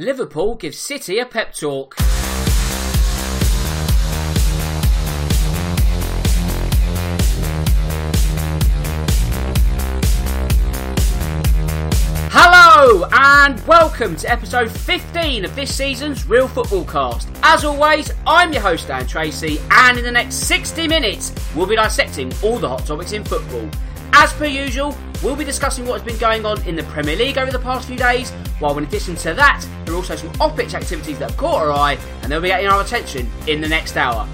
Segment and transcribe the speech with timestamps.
[0.00, 1.96] Liverpool gives City a pep talk.
[12.30, 17.28] Hello and welcome to episode 15 of this season's Real Football Cast.
[17.42, 21.74] As always, I'm your host Dan Tracy, and in the next 60 minutes, we'll be
[21.74, 23.68] dissecting all the hot topics in football.
[24.12, 27.38] As per usual, we'll be discussing what has been going on in the Premier League
[27.38, 30.74] over the past few days, while in addition to that, there are also some off-pitch
[30.74, 33.96] activities that have caught our eye and they'll be getting our attention in the next
[33.96, 34.28] hour.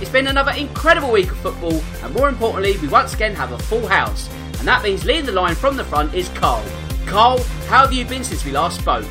[0.00, 3.58] It's been another incredible week of football, and more importantly, we once again have a
[3.58, 4.28] full house.
[4.58, 6.64] And that means leading the line from the front is Karl.
[7.06, 9.06] Karl, how have you been since we last spoke?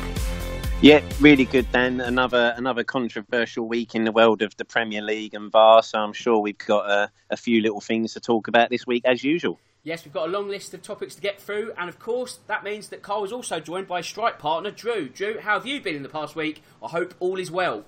[0.82, 2.00] Yeah, really good, Dan.
[2.00, 6.14] Another another controversial week in the world of the Premier League and VAR, so I'm
[6.14, 9.60] sure we've got a, a few little things to talk about this week as usual.
[9.82, 12.62] Yes, we've got a long list of topics to get through, and of course, that
[12.62, 15.08] means that Karl is also joined by strike partner Drew.
[15.08, 16.62] Drew, how have you been in the past week?
[16.82, 17.84] I hope all is well.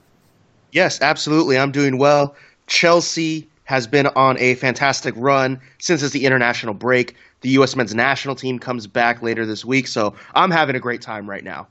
[0.70, 1.58] Yes, absolutely.
[1.58, 2.34] I'm doing well.
[2.66, 7.14] Chelsea has been on a fantastic run since it's the international break.
[7.42, 7.76] The U.S.
[7.76, 11.44] men's national team comes back later this week, so I'm having a great time right
[11.44, 11.68] now.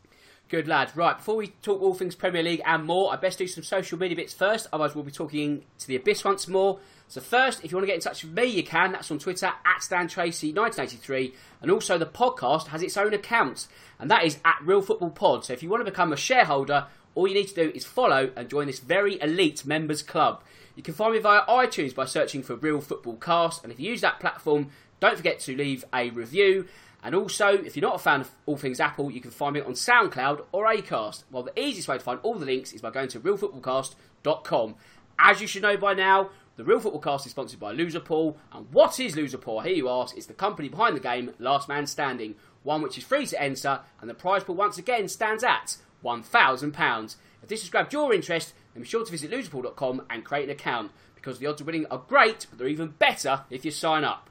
[0.50, 0.92] Good lad.
[0.96, 3.98] Right, before we talk all things Premier League and more, I best do some social
[3.98, 6.80] media bits first, otherwise we'll be talking to the Abyss once more.
[7.12, 8.94] So first, if you want to get in touch with me, you can.
[8.94, 13.68] That's on Twitter at Stan Tracy 1983, and also the podcast has its own account,
[14.00, 15.44] and that is at Real Football Pod.
[15.44, 18.32] So if you want to become a shareholder, all you need to do is follow
[18.38, 20.42] and join this very elite members club.
[20.78, 23.92] You can find me via iTunes by searching for Real Football Cast, and if you
[23.92, 24.70] use that platform,
[25.02, 26.66] don't forget to leave a review.
[27.04, 29.60] And also, if you're not a fan of all things Apple, you can find me
[29.60, 31.24] on SoundCloud or Acast.
[31.30, 34.76] Well, the easiest way to find all the links is by going to realfootballcast.com.
[35.24, 36.30] As you should know by now,
[36.62, 38.36] the Real Football Cast is sponsored by Loserpool.
[38.54, 39.64] And what is Loser Loserpool?
[39.64, 40.16] Here you ask.
[40.16, 43.80] It's the company behind the game, Last Man Standing, one which is free to enter,
[44.00, 47.16] and the prize pool once again stands at £1,000.
[47.42, 50.52] If this has grabbed your interest, then be sure to visit loserpool.com and create an
[50.52, 54.04] account, because the odds of winning are great, but they're even better if you sign
[54.04, 54.30] up.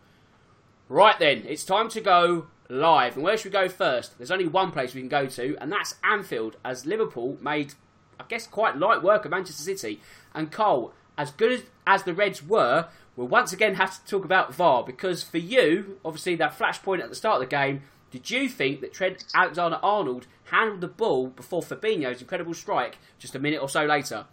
[0.89, 3.17] Right then, it's time to go live.
[3.17, 4.17] And where should we go first?
[4.19, 7.75] There's only one place we can go to, and that's Anfield, as Liverpool made,
[8.21, 10.01] I guess, quite light work of Manchester City.
[10.33, 14.55] And Cole, as good as, the Reds were, we'll once again have to talk about
[14.55, 18.49] VAR because for you, obviously, that flashpoint at the start of the game, did you
[18.49, 23.61] think that Trent Alexander Arnold handled the ball before Fabinho's incredible strike just a minute
[23.61, 24.25] or so later?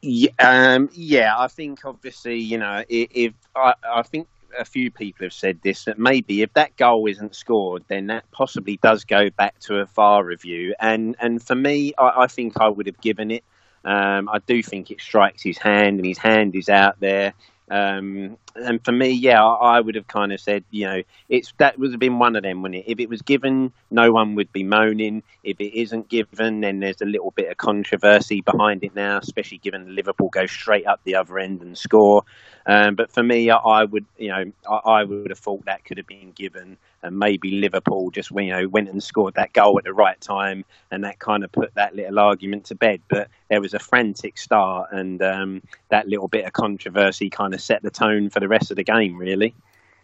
[0.00, 4.26] Yeah, um, yeah I think obviously, you know, if, if I, I think
[4.58, 8.30] a few people have said this that maybe if that goal isn't scored, then that
[8.30, 10.74] possibly does go back to a VAR review.
[10.80, 13.44] And and for me, I, I think I would have given it.
[13.84, 17.34] Um, I do think it strikes his hand, and his hand is out there.
[17.70, 21.78] Um, and for me, yeah, I, would have kind of said, you know, it's that
[21.78, 22.90] would have been one of them, wouldn't it?
[22.90, 25.22] If it was given, no one would be moaning.
[25.42, 29.58] If it isn't given, then there's a little bit of controversy behind it now, especially
[29.58, 32.24] given Liverpool go straight up the other end and score.
[32.66, 35.84] Um, but for me, I, I would, you know, I, I, would have thought that
[35.84, 39.76] could have been given, and maybe Liverpool just, you know, went and scored that goal
[39.78, 43.02] at the right time, and that kind of put that little argument to bed.
[43.08, 47.60] But there was a frantic start, and um, that little bit of controversy kind of
[47.60, 49.54] set the tone for the rest of the game, really.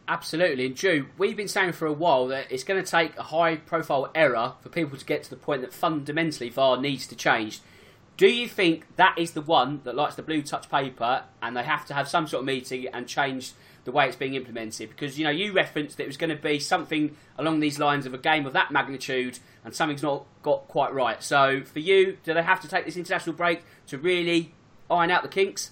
[0.08, 0.66] Absolutely.
[0.66, 3.56] And Drew, we've been saying for a while that it's going to take a high
[3.56, 7.60] profile error for people to get to the point that fundamentally VAR needs to change.
[8.16, 11.62] Do you think that is the one that likes the blue touch paper, and they
[11.62, 13.52] have to have some sort of meeting and change
[13.84, 14.90] the way it's being implemented?
[14.90, 18.04] Because you know you referenced that it was going to be something along these lines
[18.04, 21.22] of a game of that magnitude, and something's not got quite right.
[21.22, 24.54] So for you, do they have to take this international break to really
[24.90, 25.70] iron out the kinks?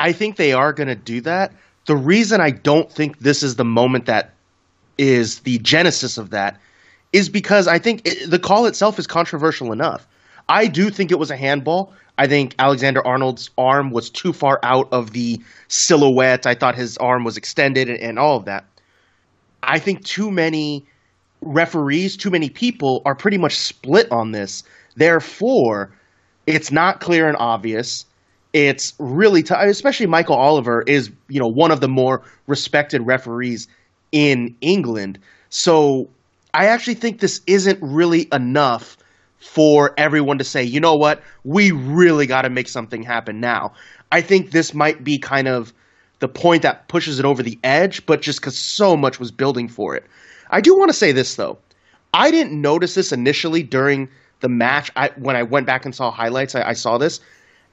[0.00, 1.52] I think they are going to do that.
[1.86, 4.32] The reason I don't think this is the moment that
[4.96, 6.58] is the genesis of that
[7.12, 10.06] is because I think it, the call itself is controversial enough.
[10.48, 11.92] I do think it was a handball.
[12.16, 16.46] I think Alexander Arnold's arm was too far out of the silhouette.
[16.46, 18.64] I thought his arm was extended and, and all of that.
[19.62, 20.86] I think too many
[21.42, 24.62] referees, too many people are pretty much split on this.
[24.96, 25.92] Therefore,
[26.46, 28.06] it's not clear and obvious.
[28.52, 33.68] It's really tough, especially Michael Oliver is, you know, one of the more respected referees
[34.12, 35.18] in England.
[35.50, 36.08] So
[36.54, 38.96] I actually think this isn't really enough
[39.38, 43.72] for everyone to say, you know what, we really got to make something happen now.
[44.12, 45.72] I think this might be kind of
[46.18, 49.68] the point that pushes it over the edge, but just because so much was building
[49.68, 50.04] for it.
[50.50, 51.58] I do want to say this, though.
[52.12, 54.08] I didn't notice this initially during
[54.40, 54.90] the match.
[54.96, 57.20] I, when I went back and saw highlights, I, I saw this.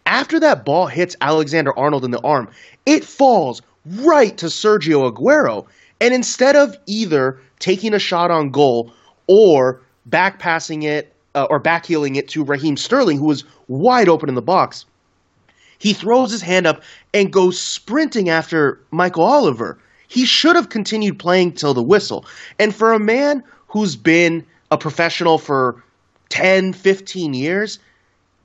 [0.07, 2.49] After that ball hits Alexander Arnold in the arm,
[2.85, 5.67] it falls right to Sergio Aguero.
[5.99, 8.93] And instead of either taking a shot on goal
[9.27, 14.29] or back passing it uh, or backheeling it to Raheem Sterling, who was wide open
[14.29, 14.85] in the box.
[15.77, 16.83] He throws his hand up
[17.13, 19.77] and goes sprinting after Michael Oliver.
[20.07, 22.25] He should have continued playing till the whistle.
[22.57, 25.83] And for a man who's been a professional for
[26.29, 27.79] 10, 15 years,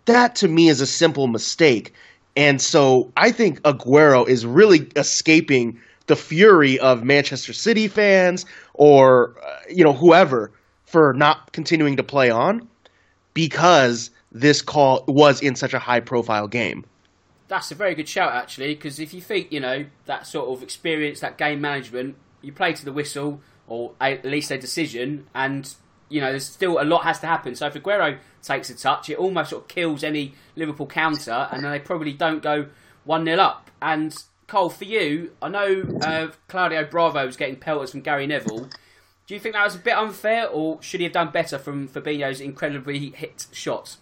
[0.06, 1.94] that to me is a simple mistake.
[2.36, 8.44] And so I think Aguero is really escaping the fury of Manchester City fans
[8.74, 10.50] or uh, you know whoever
[10.84, 12.68] for not continuing to play on
[13.34, 16.84] because this call was in such a high profile game.
[17.48, 20.62] That's a very good shout, actually, because if you think, you know, that sort of
[20.62, 25.74] experience, that game management, you play to the whistle, or at least a decision, and,
[26.12, 27.54] you know, there's still a lot has to happen.
[27.54, 31.64] So if Aguero takes a touch, it almost sort of kills any Liverpool counter, and
[31.64, 32.66] then they probably don't go
[33.04, 33.70] 1 0 up.
[33.80, 34.14] And,
[34.46, 38.68] Cole, for you, I know uh, Claudio Bravo was getting pelters from Gary Neville.
[39.26, 41.88] Do you think that was a bit unfair, or should he have done better from
[41.88, 43.96] Fabinho's incredibly hit shots?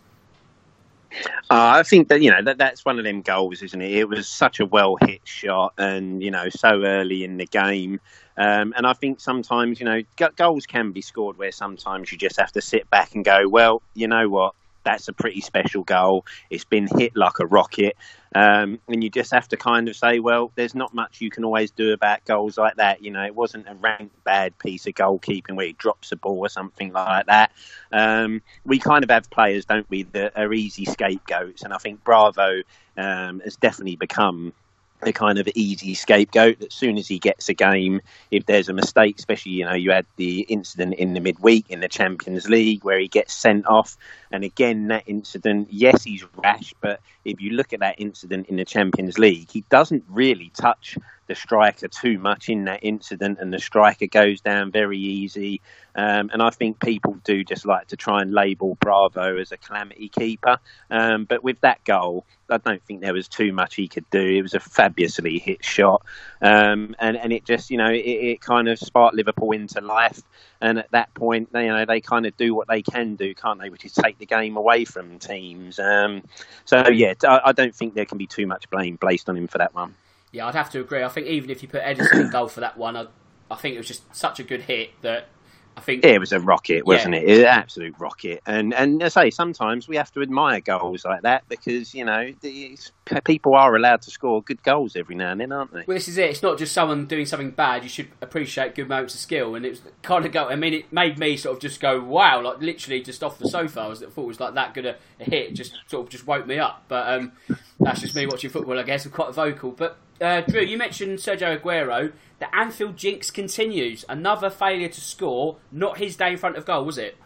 [1.51, 3.93] Uh, I think that you know that that's one of them goals, isn't it?
[3.93, 8.01] It was such a well hit shot, and you know so early in the game.
[8.37, 10.03] Um, and I think sometimes you know
[10.37, 13.83] goals can be scored where sometimes you just have to sit back and go, well,
[13.95, 14.55] you know what,
[14.85, 16.25] that's a pretty special goal.
[16.49, 17.97] It's been hit like a rocket.
[18.35, 21.45] Um, and you just have to kind of say, well, there's not much you can
[21.45, 23.03] always do about goals like that.
[23.03, 26.39] You know, it wasn't a rank bad piece of goalkeeping where he drops a ball
[26.39, 27.53] or something like that.
[27.93, 31.63] Um, we kind of have players, don't we, that are easy scapegoats.
[31.63, 32.63] And I think Bravo
[32.97, 34.53] um, has definitely become
[35.03, 36.63] a kind of easy scapegoat.
[36.63, 38.01] As soon as he gets a game,
[38.31, 41.81] if there's a mistake, especially you know you had the incident in the midweek in
[41.81, 43.97] the Champions League where he gets sent off,
[44.31, 48.57] and again that incident, yes, he's rash, but if you look at that incident in
[48.57, 50.97] the Champions League, he doesn't really touch
[51.31, 55.61] the striker too much in that incident, and the striker goes down very easy.
[55.95, 59.57] Um, and I think people do just like to try and label Bravo as a
[59.57, 60.59] calamity keeper.
[60.91, 64.21] Um, but with that goal, I don't think there was too much he could do.
[64.21, 66.03] It was a fabulously hit shot,
[66.43, 70.21] um, and and it just you know it, it, kind of sparked Liverpool into life.
[70.61, 73.37] And at that point, they, you know they kind of do what they can do,
[73.37, 73.71] can't they?
[73.71, 75.79] Which is take the game away from teams.
[75.79, 76.25] Um,
[76.65, 79.47] so yeah, I, I don't think there can be too much blame placed on him
[79.47, 79.95] for that one.
[80.33, 81.03] Yeah, I'd have to agree.
[81.03, 83.07] I think even if you put Ederson in goal for that one, I,
[83.51, 85.29] I think it was just such a good hit that
[85.77, 87.21] I think it was a rocket, wasn't yeah.
[87.21, 87.29] it?
[87.29, 88.43] It was an absolute rocket.
[88.47, 92.33] And and I say sometimes we have to admire goals like that because you know
[92.41, 92.93] these
[93.25, 95.85] people are allowed to score good goals every now and then, aren't they?
[95.87, 96.31] Well, this is it.
[96.31, 97.83] It's not just someone doing something bad.
[97.83, 99.55] You should appreciate good moments of skill.
[99.55, 100.49] And it was kind of go.
[100.49, 103.49] I mean, it made me sort of just go wow, like literally just off the
[103.49, 103.81] sofa.
[103.81, 105.55] I was thought it was like that good a, a hit.
[105.55, 106.85] Just sort of just woke me up.
[106.89, 107.33] But um,
[107.79, 108.79] that's just me watching football.
[108.79, 109.99] I guess I'm quite vocal, but.
[110.21, 112.13] Uh, Drew, you mentioned Sergio Aguero.
[112.41, 114.05] The Anfield jinx continues.
[114.09, 115.59] Another failure to score.
[115.71, 117.17] Not his day in front of goal, was it?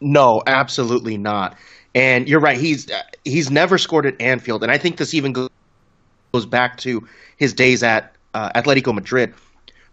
[0.00, 1.56] No, absolutely not.
[1.94, 2.56] And you're right.
[2.56, 7.06] He's uh, he's never scored at Anfield, and I think this even goes back to
[7.36, 9.34] his days at uh, Atletico Madrid.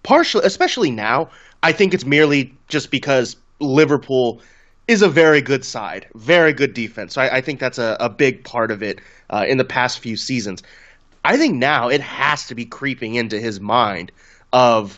[0.04, 1.30] Partially, especially now,
[1.64, 4.42] I think it's merely just because Liverpool
[4.88, 7.16] is a very good side, very good defense.
[7.16, 10.00] So I, I think that's a, a, big part of it uh, in the past
[10.00, 10.64] few seasons.
[11.28, 14.14] I think now it has to be creeping into his mind
[14.54, 14.98] of,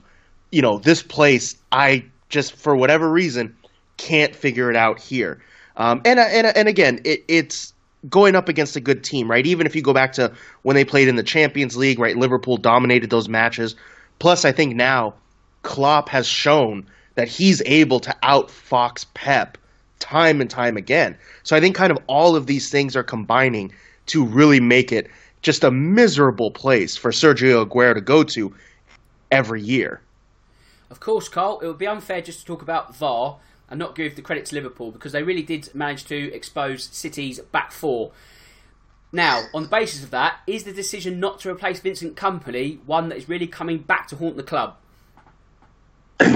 [0.52, 3.58] you know, this place, I just, for whatever reason,
[3.98, 5.42] can't figure it out here.
[5.76, 7.74] Um, and and and again, it, it's
[8.10, 9.48] going up against a good team, right?
[9.48, 10.32] Even if you go back to
[10.62, 12.16] when they played in the Champions League, right?
[12.16, 13.76] Liverpool dominated those matches.
[14.20, 15.16] Plus, I think now
[15.64, 19.58] Klopp has shown that he's able to outfox Pep
[19.98, 21.18] time and time again.
[21.42, 23.74] So I think kind of all of these things are combining
[24.08, 25.10] to really make it
[25.42, 28.54] just a miserable place for Sergio Aguero to go to
[29.32, 30.02] every year.
[30.90, 33.38] Of course, Karl, it would be unfair just to talk about VAR
[33.70, 37.40] and not give the credit to Liverpool because they really did manage to expose City's
[37.40, 38.12] back four.
[39.12, 43.10] Now, on the basis of that, is the decision not to replace Vincent Kompany one
[43.10, 44.76] that is really coming back to haunt the club?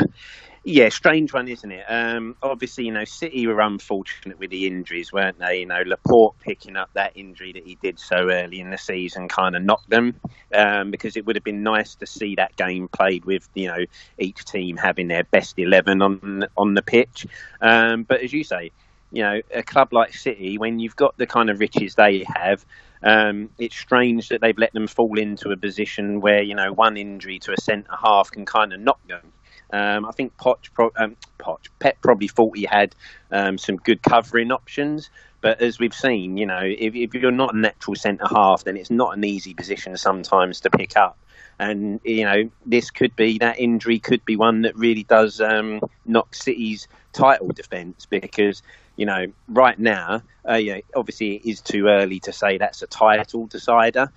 [0.65, 1.84] Yeah, strange one, isn't it?
[1.89, 5.60] Um, obviously, you know, City were unfortunate with the injuries, weren't they?
[5.60, 9.27] You know, Laporte picking up that injury that he did so early in the season
[9.27, 10.15] kind of knocked them
[10.53, 13.84] um, because it would have been nice to see that game played with, you know,
[14.17, 17.27] each team having their best 11 on, on the pitch.
[17.60, 18.72] Um, but as you say,
[19.12, 22.65] you know, a club like City, when you've got the kind of riches they have,
[23.03, 26.96] um, it's strange that they've let them fall into a position where you know one
[26.96, 29.34] injury to a centre half can kind of knock them.
[29.74, 32.94] Um, I think Poch, um, Poch, Pep probably thought he had
[33.32, 35.10] um, some good covering options,
[35.42, 38.77] but as we've seen, you know, if, if you're not a natural centre half, then
[38.77, 41.18] it's not an easy position sometimes to pick up.
[41.58, 45.82] And you know, this could be that injury could be one that really does um,
[46.06, 48.62] knock City's title defence because
[48.96, 50.60] you know, right now, uh,
[50.96, 54.12] obviously it is too early to say that's a title decider,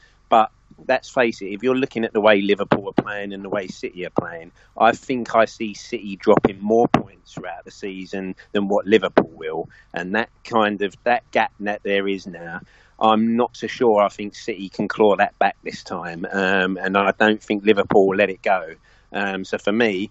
[0.89, 3.67] let's face it, if you're looking at the way Liverpool are playing and the way
[3.67, 8.69] City are playing, I think I see City dropping more points throughout the season than
[8.69, 9.69] what Liverpool will.
[9.95, 12.61] And that kind of that gap that there is now,
[12.99, 14.03] I'm not so sure.
[14.03, 18.09] I think City can claw that back this time, um, and I don't think Liverpool
[18.09, 18.75] will let it go.
[19.13, 20.11] Um, so for me,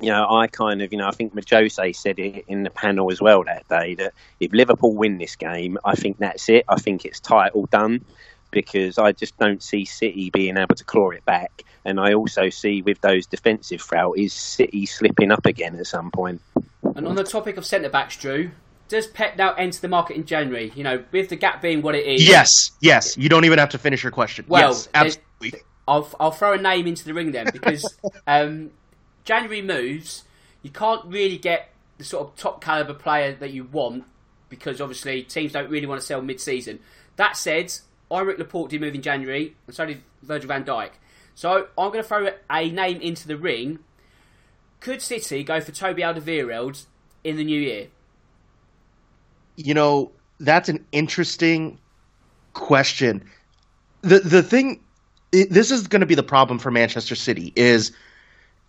[0.00, 3.12] you know, I kind of, you know, I think Jose said it in the panel
[3.12, 6.64] as well that day that if Liverpool win this game, I think that's it.
[6.68, 8.04] I think it's title done
[8.50, 11.64] because I just don't see City being able to claw it back.
[11.84, 16.40] And I also see with those defensive frailties, City slipping up again at some point.
[16.94, 18.50] And on the topic of centre backs, Drew,
[18.88, 20.72] does Pep now enter the market in January?
[20.74, 22.28] You know, with the gap being what it is.
[22.28, 23.16] Yes, yes.
[23.16, 24.44] You don't even have to finish your question.
[24.48, 25.60] Well, yes, absolutely.
[25.88, 28.70] I'll, I'll throw a name into the ring then because um,
[29.24, 30.24] January moves,
[30.62, 34.04] you can't really get the sort of top caliber player that you want
[34.48, 36.80] because obviously teams don't really want to sell mid season.
[37.16, 37.72] That said,
[38.10, 40.90] Aymeric Laporte did move in January, and so did Virgil van Dijk.
[41.34, 43.78] So I'm going to throw a name into the ring.
[44.80, 46.86] Could City go for Toby Alderweireld
[47.24, 47.88] in the new year?
[49.56, 51.78] You know, that's an interesting
[52.54, 53.22] question.
[54.02, 54.80] The the thing,
[55.32, 57.92] it, this is going to be the problem for Manchester City is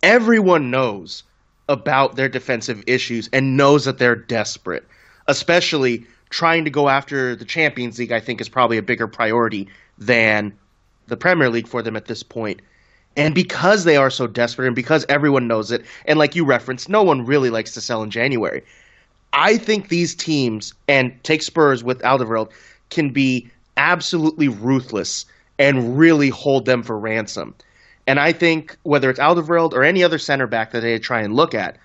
[0.02, 1.24] everyone knows
[1.68, 4.86] about their defensive issues and knows that they're desperate,
[5.26, 9.68] especially trying to go after the Champions League, I think, is probably a bigger priority
[9.98, 10.52] than
[11.06, 12.60] the Premier League for them at this point.
[13.16, 16.88] And because they are so desperate and because everyone knows it, and like you referenced,
[16.88, 18.64] no one really likes to sell in January.
[19.34, 22.50] I think these teams, and take Spurs with Alderweireld,
[22.88, 25.26] can be absolutely ruthless
[25.58, 27.54] and really hold them for ransom.
[28.06, 31.36] And I think whether it's Alderweireld or any other center back that they try and
[31.36, 31.76] look at,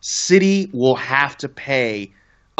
[0.00, 2.10] City will have to pay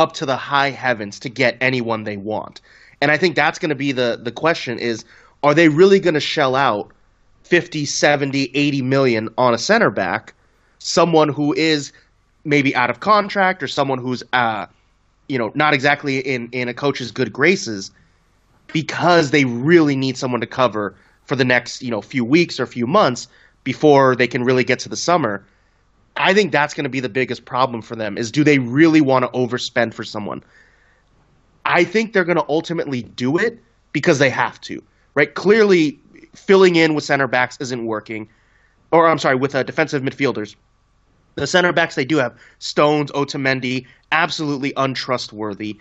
[0.00, 2.62] up to the high heavens to get anyone they want.
[3.02, 5.04] And I think that's going to be the the question is
[5.42, 6.90] are they really going to shell out
[7.45, 10.35] 50, 70, 80 million on a center back,
[10.78, 11.92] someone who is
[12.45, 14.66] maybe out of contract or someone who's uh
[15.28, 17.90] you know, not exactly in in a coach's good graces
[18.73, 22.66] because they really need someone to cover for the next, you know, few weeks or
[22.66, 23.28] few months
[23.64, 25.45] before they can really get to the summer.
[26.16, 29.00] I think that's going to be the biggest problem for them is do they really
[29.00, 30.42] want to overspend for someone?
[31.64, 33.62] I think they're going to ultimately do it
[33.92, 34.82] because they have to,
[35.14, 35.34] right?
[35.34, 35.98] Clearly,
[36.34, 38.28] filling in with center backs isn't working,
[38.92, 40.56] or I'm sorry, with uh, defensive midfielders.
[41.36, 45.78] The center backs they do have Stones, Otamendi, absolutely untrustworthy.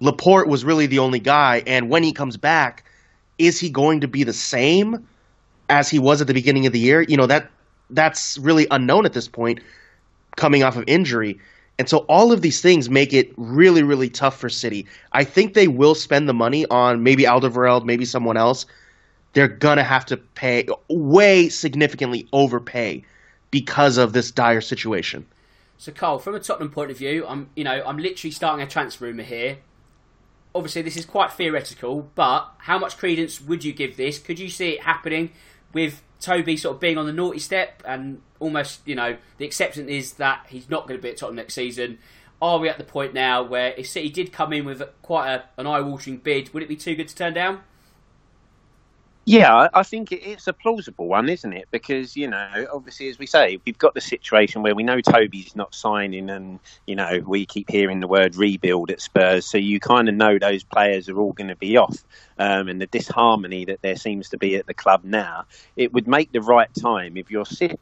[0.00, 2.84] Laporte was really the only guy, and when he comes back,
[3.38, 5.06] is he going to be the same
[5.68, 7.02] as he was at the beginning of the year?
[7.02, 7.50] You know that
[7.90, 9.60] that's really unknown at this point
[10.36, 11.38] coming off of injury.
[11.78, 14.86] And so all of these things make it really, really tough for City.
[15.12, 18.66] I think they will spend the money on maybe Alderweireld, maybe someone else.
[19.32, 23.04] They're gonna have to pay way significantly overpay
[23.50, 25.26] because of this dire situation.
[25.78, 28.68] So, Karl, from a Tottenham point of view, I'm you know I'm literally starting a
[28.68, 29.58] transfer rumor here.
[30.54, 34.18] Obviously, this is quite theoretical, but how much credence would you give this?
[34.18, 35.30] Could you see it happening
[35.72, 39.88] with Toby sort of being on the naughty step and almost, you know, the acceptance
[39.88, 41.98] is that he's not going to be at Tottenham next season.
[42.42, 45.44] are we at the point now where if City did come in with quite a,
[45.56, 47.60] an eye-watering bid, would it be too good to turn down?
[49.26, 51.68] Yeah, I think it's a plausible one, isn't it?
[51.70, 55.54] Because you know, obviously, as we say, we've got the situation where we know Toby's
[55.54, 59.78] not signing, and you know, we keep hearing the word rebuild at Spurs, so you
[59.78, 62.02] kind of know those players are all going to be off,
[62.38, 65.44] um, and the disharmony that there seems to be at the club now,
[65.76, 67.78] it would make the right time if you're sitting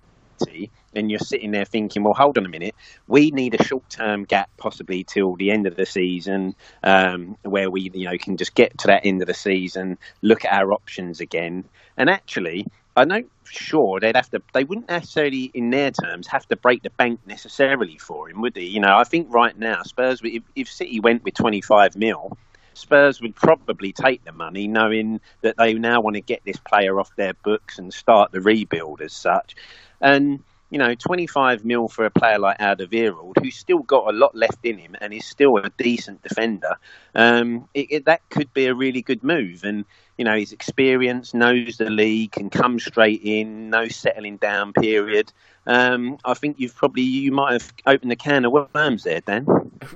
[0.95, 2.75] and you're sitting there thinking, well, hold on a minute,
[3.07, 7.91] we need a short-term gap, possibly till the end of the season, um, where we,
[7.95, 11.21] you know, can just get to that end of the season, look at our options
[11.21, 11.65] again,
[11.97, 12.67] and actually.
[12.97, 14.43] I know sure they'd have to.
[14.53, 18.55] They wouldn't necessarily, in their terms, have to break the bank necessarily for him, would
[18.55, 18.65] they?
[18.65, 22.37] You know, I think right now Spurs, if, if City went with 25 mil,
[22.79, 27.01] Spurs would probably take the money, knowing that they now want to get this player
[27.01, 29.57] off their books and start the rebuild as such.
[30.01, 34.35] And you know, 25 mil for a player like Alderweireld, who's still got a lot
[34.35, 36.77] left in him and is still a decent defender,
[37.15, 39.65] um, it, it, that could be a really good move.
[39.65, 39.87] And,
[40.19, 45.33] you know, his experience, knows the league, can come straight in, no settling down period.
[45.67, 49.47] Um, I think you've probably, you might have opened a can of worms there, Dan.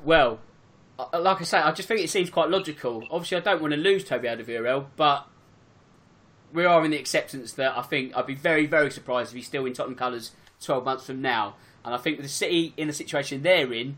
[0.04, 0.38] Well,
[0.98, 3.04] uh, like I say, I just think it seems quite logical.
[3.10, 5.26] Obviously, I don't want to lose Toby Alderweireld, but
[6.52, 9.46] we are in the acceptance that I think I'd be very, very surprised if he's
[9.46, 10.32] still in Tottenham colours
[10.62, 11.54] 12 months from now.
[11.84, 13.96] And I think with the City in the situation they're in,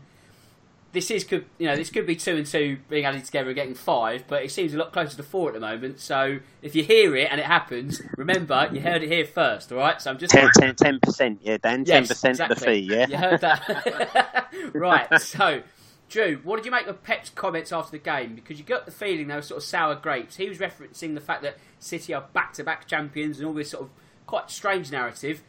[0.95, 3.55] this is could you know this could be two and two being added together and
[3.55, 5.99] getting five, but it seems a lot closer to four at the moment.
[5.99, 9.71] So if you hear it and it happens, remember you heard it here first.
[9.71, 12.55] All right, so I'm just 10 percent, yeah, Dan, ten yes, percent exactly.
[12.55, 13.07] of the fee, yeah.
[13.07, 15.21] You heard that, right?
[15.21, 15.61] So
[16.07, 18.35] Drew, what did you make of Pep's comments after the game?
[18.35, 20.35] Because you got the feeling they were sort of sour grapes.
[20.35, 23.89] He was referencing the fact that City are back-to-back champions and all this sort of
[24.27, 25.43] quite strange narrative.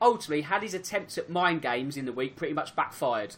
[0.00, 3.36] Ultimately, had his attempts at mind games in the week pretty much backfired.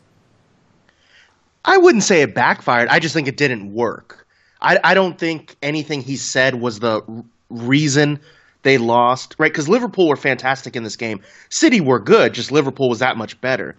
[1.64, 2.88] I wouldn't say it backfired.
[2.88, 4.26] I just think it didn't work.
[4.60, 7.02] I, I don't think anything he said was the
[7.50, 8.20] reason
[8.62, 9.52] they lost, right?
[9.52, 11.20] Because Liverpool were fantastic in this game.
[11.50, 13.76] City were good, just Liverpool was that much better.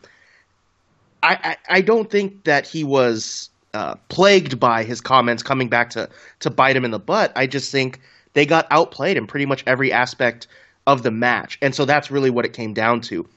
[1.26, 6.10] I, I, don't think that he was uh, plagued by his comments coming back to,
[6.42, 7.32] to bite him in the butt.
[7.36, 8.00] I just think
[8.34, 10.48] they got outplayed in pretty much every aspect
[10.88, 11.58] of the match.
[11.62, 13.28] And so that's really what it came down to.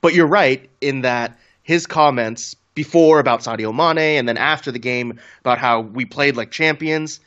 [0.00, 4.78] But you're right in that his comments before about Sadio Mane and then after the
[4.78, 7.20] game about how we played like champions.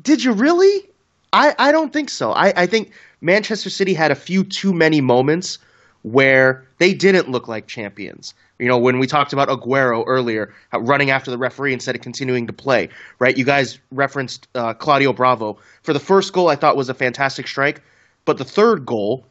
[0.00, 0.88] Did you really?
[1.32, 2.32] I, I don't think so.
[2.32, 5.58] I, I think Manchester City had a few too many moments
[6.02, 8.34] where they didn't look like champions.
[8.58, 12.46] You know, when we talked about Aguero earlier, running after the referee instead of continuing
[12.46, 13.36] to play, right?
[13.36, 15.58] You guys referenced uh, Claudio Bravo.
[15.82, 17.82] For the first goal, I thought was a fantastic strike,
[18.24, 19.24] but the third goal,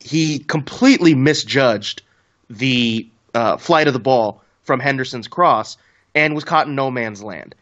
[0.00, 2.02] he completely misjudged
[2.50, 5.76] the uh, flight of the ball from Henderson's cross
[6.14, 7.54] and was caught in no man's land.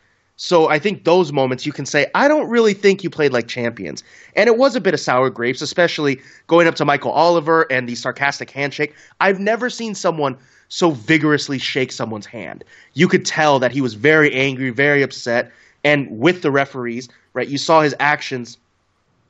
[0.42, 3.46] So I think those moments you can say, I don't really think you played like
[3.46, 4.02] champions.
[4.35, 7.88] And it was a bit of sour grapes, especially going up to Michael Oliver and
[7.88, 8.92] the sarcastic handshake.
[9.20, 10.37] I've never seen someone
[10.68, 12.64] so vigorously shake someone's hand.
[12.94, 15.52] You could tell that he was very angry, very upset,
[15.85, 17.46] and with the referees, right?
[17.46, 18.59] You saw his actions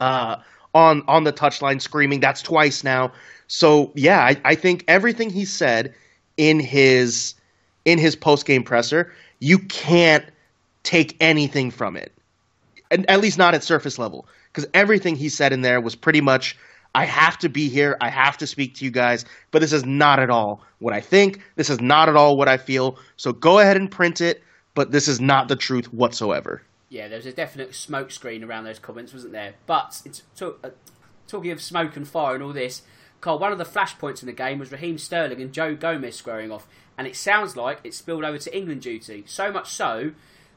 [0.01, 0.37] uh,
[0.75, 2.21] on on the touchline, screaming.
[2.21, 3.13] That's twice now.
[3.49, 5.95] So yeah, I, I think everything he said
[6.39, 7.35] in his
[7.85, 10.25] in his post game presser, you can't
[10.83, 12.13] take anything from it,
[12.91, 16.21] and at least not at surface level, because everything he said in there was pretty
[16.21, 16.57] much
[16.95, 17.97] I have to be here.
[18.01, 19.25] I have to speak to you guys.
[19.51, 21.41] But this is not at all what I think.
[21.57, 22.99] This is not at all what I feel.
[23.17, 24.43] So go ahead and print it.
[24.75, 26.63] But this is not the truth whatsoever.
[26.89, 29.55] Yeah, there was a definite smokescreen around those comments, wasn't there?
[29.67, 30.71] But it's to, uh,
[31.27, 32.83] talking of smoke and fire and all this,
[33.21, 36.51] Karl, one of the flashpoints in the game was Raheem Sterling and Joe Gomez squaring
[36.51, 36.67] off.
[36.97, 39.25] And it sounds like it spilled over to England duty.
[39.27, 40.13] So much so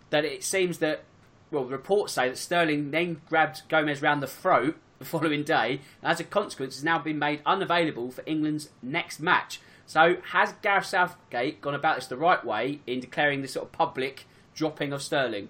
[0.10, 1.04] that it seems that,
[1.52, 6.12] well, reports say that Sterling then grabbed Gomez round the throat the following day, and
[6.12, 9.60] as a consequence, has now been made unavailable for England's next match.
[9.86, 13.72] So, has Gareth Southgate gone about this the right way in declaring this sort of
[13.72, 15.50] public dropping of Sterling?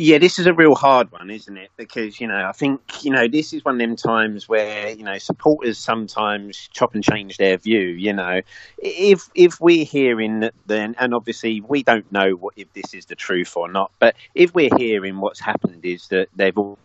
[0.00, 1.72] Yeah, this is a real hard one, isn't it?
[1.76, 5.02] Because, you know, I think, you know, this is one of them times where, you
[5.02, 8.42] know, supporters sometimes chop and change their view, you know.
[8.78, 13.06] If if we're hearing that then and obviously we don't know what if this is
[13.06, 16.78] the truth or not, but if we're hearing what's happened is that they've all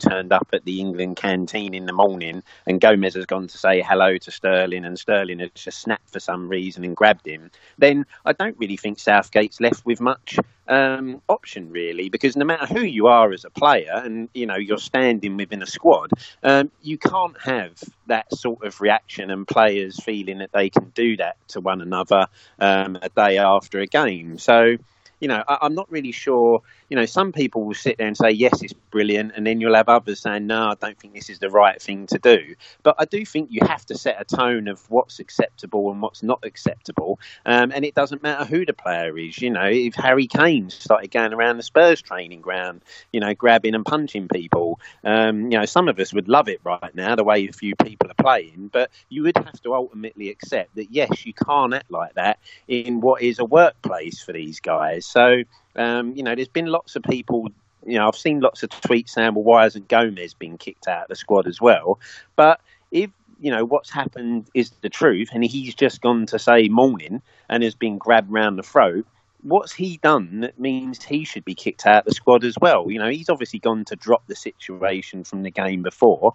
[0.00, 3.82] turned up at the England canteen in the morning and Gomez has gone to say
[3.82, 8.06] hello to Sterling and Sterling has just snapped for some reason and grabbed him, then
[8.24, 12.80] I don't really think Southgate's left with much um, option really, because no matter who
[12.80, 16.10] you are as a player, and you know you're standing within a squad,
[16.42, 17.72] um, you can't have
[18.06, 22.26] that sort of reaction and players feeling that they can do that to one another
[22.58, 24.38] um, a day after a game.
[24.38, 24.76] So
[25.24, 26.60] you know, I, am not really sure.
[26.90, 29.32] You know, some people will sit there and say, yes, it's brilliant.
[29.34, 32.06] And then you'll have others saying, no, I don't think this is the right thing
[32.08, 32.54] to do.
[32.82, 36.22] But I do think you have to set a tone of what's acceptable and what's
[36.22, 37.18] not acceptable.
[37.46, 39.38] Um, and it doesn't matter who the player is.
[39.40, 43.74] You know, if Harry Kane started going around the Spurs training ground, you know, grabbing
[43.74, 47.24] and punching people, um, you know, some of us would love it right now, the
[47.24, 48.68] way a few people are playing.
[48.70, 53.00] But you would have to ultimately accept that, yes, you can't act like that in
[53.00, 55.13] what is a workplace for these guys.
[55.14, 55.44] So,
[55.76, 57.48] um, you know, there's been lots of people.
[57.86, 61.02] You know, I've seen lots of tweets saying, "Well, why hasn't Gomez been kicked out
[61.02, 62.00] of the squad as well?"
[62.34, 66.66] But if you know what's happened is the truth, and he's just gone to say
[66.68, 69.06] morning and has been grabbed round the throat.
[69.42, 72.90] What's he done that means he should be kicked out of the squad as well?
[72.90, 76.34] You know, he's obviously gone to drop the situation from the game before.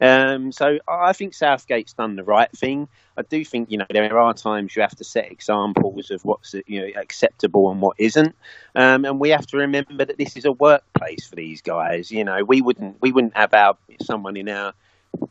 [0.00, 2.88] Um, so I think Southgate's done the right thing.
[3.16, 6.54] I do think you know there are times you have to set examples of what's
[6.66, 8.34] you know acceptable and what isn't,
[8.74, 12.10] um, and we have to remember that this is a workplace for these guys.
[12.10, 14.74] You know, we wouldn't we wouldn't have our someone in our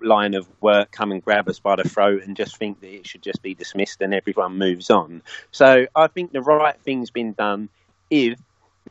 [0.02, 3.06] line of work come and grab us by the throat and just think that it
[3.06, 5.22] should just be dismissed and everyone moves on.
[5.52, 7.70] So I think the right thing's been done
[8.10, 8.40] if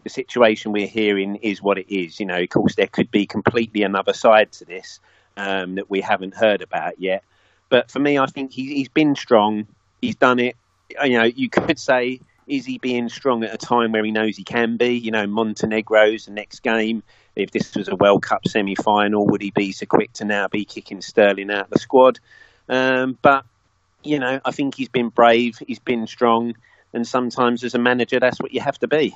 [0.03, 2.19] the situation we're hearing is what it is.
[2.21, 5.01] You know, of course, there could be completely another side to this
[5.37, 7.25] um, that we haven't heard about yet.
[7.69, 9.67] But for me, I think he, he's been strong.
[10.01, 10.57] He's done it.
[11.03, 14.37] You know, you could say, is he being strong at a time where he knows
[14.37, 14.95] he can be?
[14.95, 17.03] You know, Montenegro's the next game.
[17.35, 20.49] If this was a World Cup semi final, would he be so quick to now
[20.49, 22.19] be kicking Sterling out of the squad?
[22.69, 23.47] Um, but,
[24.03, 26.55] you know, I think he's been brave, he's been strong,
[26.93, 29.15] and sometimes as a manager, that's what you have to be.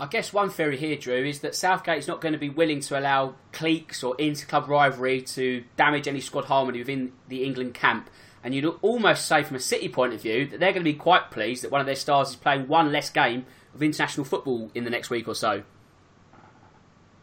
[0.00, 2.80] I guess one theory here, Drew, is that Southgate is not going to be willing
[2.80, 8.08] to allow cliques or inter-club rivalry to damage any squad harmony within the England camp.
[8.42, 10.94] And you'd almost say, from a City point of view, that they're going to be
[10.94, 14.70] quite pleased that one of their stars is playing one less game of international football
[14.74, 15.64] in the next week or so.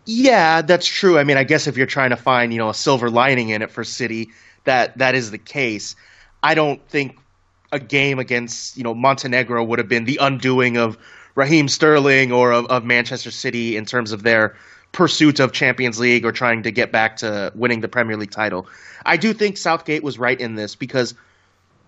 [0.06, 1.18] Yeah, that's true.
[1.18, 3.64] I mean, I guess if you're trying to find, you know, a silver lining in
[3.64, 4.30] it for City,
[4.66, 5.96] that that is the case.
[6.44, 7.18] I don't think
[7.72, 10.96] a game against, you know, Montenegro would have been the undoing of
[11.38, 14.56] Raheem Sterling or of, of Manchester City in terms of their
[14.92, 18.68] pursuit of Champions League or trying to get back to winning the Premier League title.
[19.06, 21.14] I do think Southgate was right in this because,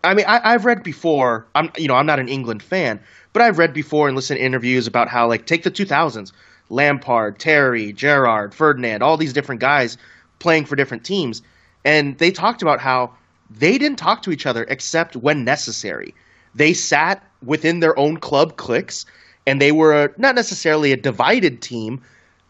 [0.04, 1.48] I mean, I, have read before.
[1.56, 3.00] I'm you know I'm not an England fan,
[3.34, 6.32] but I've read before and listened to interviews about how like take the 2000s,
[6.70, 9.98] Lampard, Terry, Gerrard, Ferdinand, all these different guys
[10.38, 11.42] playing for different teams,
[11.84, 13.16] and they talked about how
[13.50, 16.14] they didn't talk to each other except when necessary.
[16.54, 19.08] They sat within their own club cliques
[19.46, 22.02] and they were not necessarily a divided team,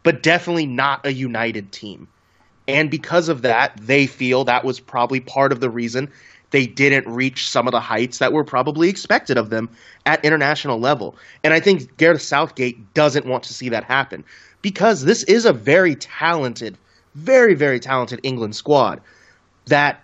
[0.04, 2.08] but definitely not a united team.
[2.68, 6.12] And because of that, they feel that was probably part of the reason
[6.52, 9.70] they didn't reach some of the heights that were probably expected of them
[10.06, 11.16] at international level.
[11.44, 14.24] And I think Gareth Southgate doesn't want to see that happen
[14.62, 16.78] because this is a very talented,
[17.16, 19.02] very, very talented England squad
[19.66, 20.04] that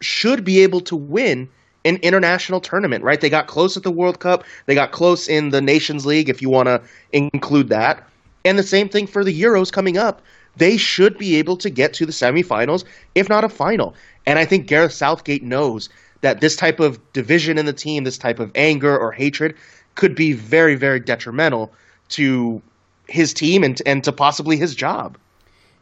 [0.00, 1.48] should be able to win
[1.86, 3.20] an international tournament, right?
[3.20, 4.44] They got close at the World Cup.
[4.66, 8.06] They got close in the Nations League, if you want to include that.
[8.44, 10.20] And the same thing for the Euros coming up.
[10.56, 13.94] They should be able to get to the semifinals, if not a final.
[14.24, 15.88] And I think Gareth Southgate knows
[16.22, 19.54] that this type of division in the team, this type of anger or hatred,
[19.94, 21.72] could be very, very detrimental
[22.10, 22.62] to
[23.08, 25.18] his team and, and to possibly his job.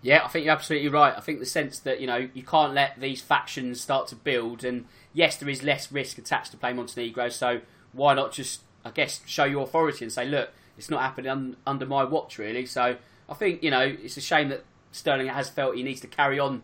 [0.05, 1.15] Yeah, I think you're absolutely right.
[1.17, 4.63] I think the sense that you know you can't let these factions start to build,
[4.63, 7.31] and yes, there is less risk attached to playing Montenegro.
[7.31, 7.63] So
[7.93, 11.57] why not just, I guess, show your authority and say, look, it's not happening un-
[11.67, 12.67] under my watch, really.
[12.67, 12.97] So
[13.31, 16.39] I think you know it's a shame that Sterling has felt he needs to carry
[16.39, 16.63] on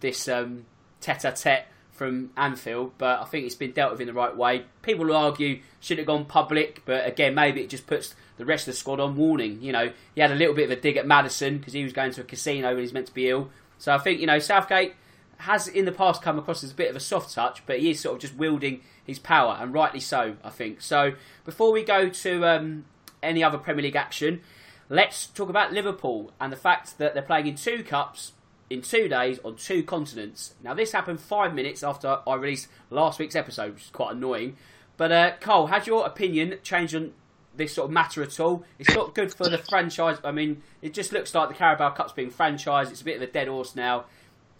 [0.00, 0.66] this um,
[1.00, 1.64] tete-a-tete
[2.02, 4.64] from Anfield, but I think it's been dealt with in the right way.
[4.82, 8.66] People will argue should have gone public, but again, maybe it just puts the rest
[8.66, 9.62] of the squad on warning.
[9.62, 11.92] You know, he had a little bit of a dig at Maddison because he was
[11.92, 13.50] going to a casino when he's meant to be ill.
[13.78, 14.94] So I think you know Southgate
[15.38, 17.90] has in the past come across as a bit of a soft touch, but he
[17.90, 20.80] is sort of just wielding his power, and rightly so, I think.
[20.80, 21.12] So
[21.44, 22.84] before we go to um,
[23.22, 24.40] any other Premier League action,
[24.88, 28.32] let's talk about Liverpool and the fact that they're playing in two cups
[28.72, 30.54] in two days on two continents.
[30.62, 34.56] Now, this happened five minutes after I released last week's episode, which is quite annoying.
[34.96, 37.12] But uh, Cole, has your opinion changed on
[37.54, 38.64] this sort of matter at all.
[38.78, 40.18] It's not good for the franchise.
[40.24, 42.90] I mean, it just looks like the Carabao Cup's being franchised.
[42.90, 44.06] It's a bit of a dead horse now.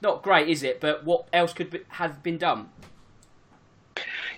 [0.02, 0.80] Not great, is it?
[0.80, 2.68] But what else could be, have been done?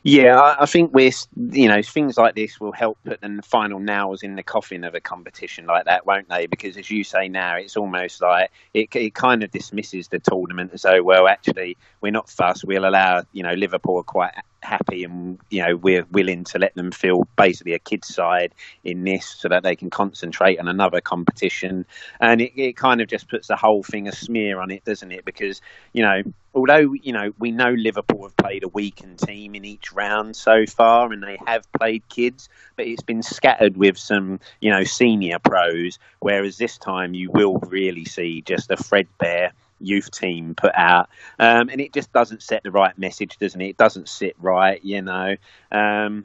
[0.07, 4.23] Yeah, I, think we're, you know, things like this will help put the final nails
[4.23, 6.47] in the coffin of a competition like that, won't they?
[6.47, 10.73] Because as you say now, it's almost like it, it kind of dismisses the tournament
[10.75, 12.67] as though, well, actually, we're not fussed.
[12.67, 14.35] We'll allow, you know, Liverpool quite
[14.65, 19.05] happy and you know we're willing to let them feel basically a kid's side in
[19.05, 21.87] this so that they can concentrate on another competition.
[22.21, 25.13] And it, it kind of just puts the whole thing a smear on it doesn't
[25.13, 25.25] it?
[25.25, 25.61] Because
[25.93, 26.23] you know
[26.55, 30.65] although you know we know Liverpool have played a weakened team in each round so
[30.67, 35.39] far and they have played kids but it's been scattered with some you know senior
[35.39, 41.09] pros whereas this time you will really see just a threadbare youth team put out,
[41.39, 43.71] um, and it just doesn't set the right message, doesn't it?
[43.71, 45.37] It doesn't sit right, you know.
[45.71, 46.25] Um,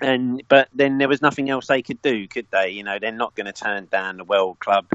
[0.00, 2.70] and but then there was nothing else they could do, could they?
[2.70, 4.86] You know, they're not going to turn down the World Club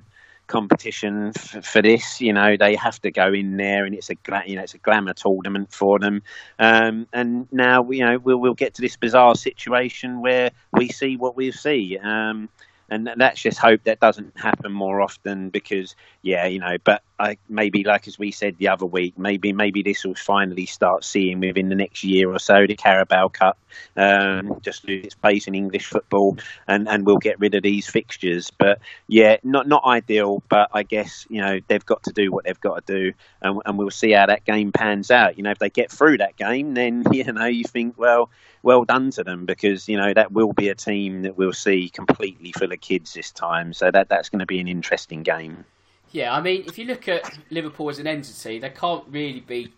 [0.48, 2.22] competition f- for this.
[2.22, 4.80] You know, they have to go in there, and it's a you know it's a
[4.80, 6.22] glamour tournament for them.
[6.60, 11.18] Um, and now you know we'll we'll get to this bizarre situation where we see
[11.18, 11.98] what we see.
[11.98, 12.50] Um,
[12.89, 17.38] and let's just hope that doesn't happen more often because yeah you know but I,
[17.48, 21.40] maybe like as we said the other week maybe maybe this will finally start seeing
[21.40, 23.58] within the next year or so the Carabao Cup
[23.96, 27.88] um, just lose its place in English football and and we'll get rid of these
[27.88, 32.32] fixtures but yeah not not ideal but I guess you know they've got to do
[32.32, 35.44] what they've got to do and, and we'll see how that game pans out you
[35.44, 38.30] know if they get through that game then you know you think well
[38.64, 41.90] well done to them because you know that will be a team that we'll see
[41.90, 43.74] completely full of kids this time.
[43.74, 45.66] So that that's going to be an interesting game.
[46.13, 49.73] Yeah, I mean, if you look at Liverpool as an entity, they can't really be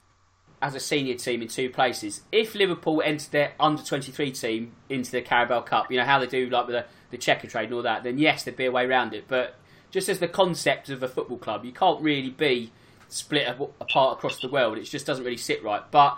[0.61, 2.21] as a senior team in two places.
[2.31, 6.19] If Liverpool entered their under twenty three team into the Carabao Cup, you know how
[6.19, 8.71] they do like with the, the Checkatrade and all that, then yes, there'd be a
[8.71, 9.25] way around it.
[9.29, 9.55] But
[9.91, 12.71] just as the concept of a football club, you can't really be
[13.07, 14.77] split apart across the world.
[14.77, 15.83] It just doesn't really sit right.
[15.89, 16.17] But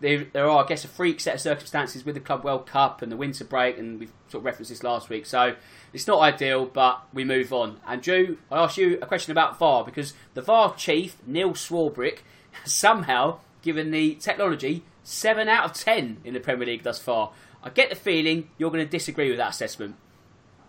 [0.00, 3.02] there, there are, I guess, a freak set of circumstances with the Club World Cup
[3.02, 5.26] and the winter break, and we've sort of referenced this last week.
[5.26, 5.56] So
[5.92, 7.80] it's not ideal, but we move on.
[7.86, 12.18] And Drew, I asked you a question about VAR because the VAR chief, Neil Swarbrick,
[12.52, 17.32] has somehow given the technology 7 out of 10 in the Premier League thus far.
[17.62, 19.96] I get the feeling you're going to disagree with that assessment.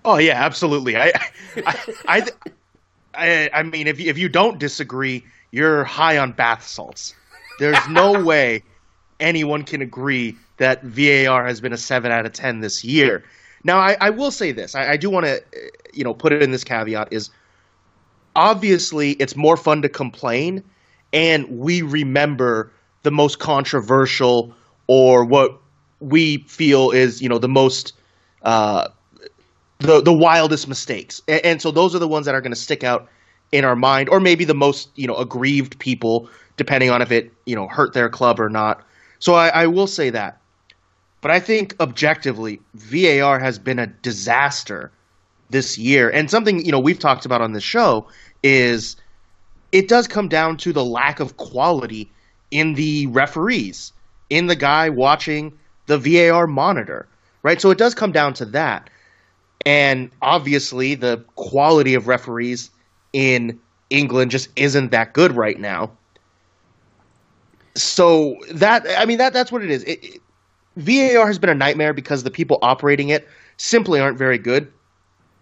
[0.06, 0.96] Oh, yeah, absolutely.
[0.96, 1.12] I,
[1.58, 2.28] I, I,
[3.14, 7.16] I, I mean, if you, if you don't disagree, you're high on bath salts.
[7.60, 8.64] There's no way
[9.19, 13.23] anyone can agree that VAR has been a seven out of ten this year.
[13.63, 15.43] Now, I, I will say this: I, I do want to,
[15.93, 17.30] you know, put it in this caveat is
[18.36, 20.63] obviously it's more fun to complain,
[21.13, 22.71] and we remember
[23.04, 24.54] the most controversial
[24.88, 25.60] or what
[25.99, 27.93] we feel is, you know, the most.
[28.43, 28.89] Uh,
[29.80, 32.60] the the wildest mistakes, and, and so those are the ones that are going to
[32.60, 33.10] stick out
[33.51, 37.32] in our mind, or maybe the most you know aggrieved people, depending on if it
[37.45, 38.84] you know hurt their club or not.
[39.19, 40.39] So I, I will say that.
[41.21, 44.91] But I think objectively, VAR has been a disaster
[45.49, 46.10] this year.
[46.10, 48.08] And something, you know, we've talked about on this show
[48.43, 48.95] is
[49.71, 52.12] it does come down to the lack of quality
[52.51, 53.91] in the referees,
[54.30, 57.08] in the guy watching the VAR monitor,
[57.43, 57.60] right?
[57.60, 58.89] So it does come down to that.
[59.65, 62.69] And obviously, the quality of referees
[63.13, 65.91] in England just isn't that good right now
[67.76, 69.84] so that I mean that that's what it is.
[69.84, 70.22] It, it,
[70.78, 74.72] VAR has been a nightmare because the people operating it simply aren't very good.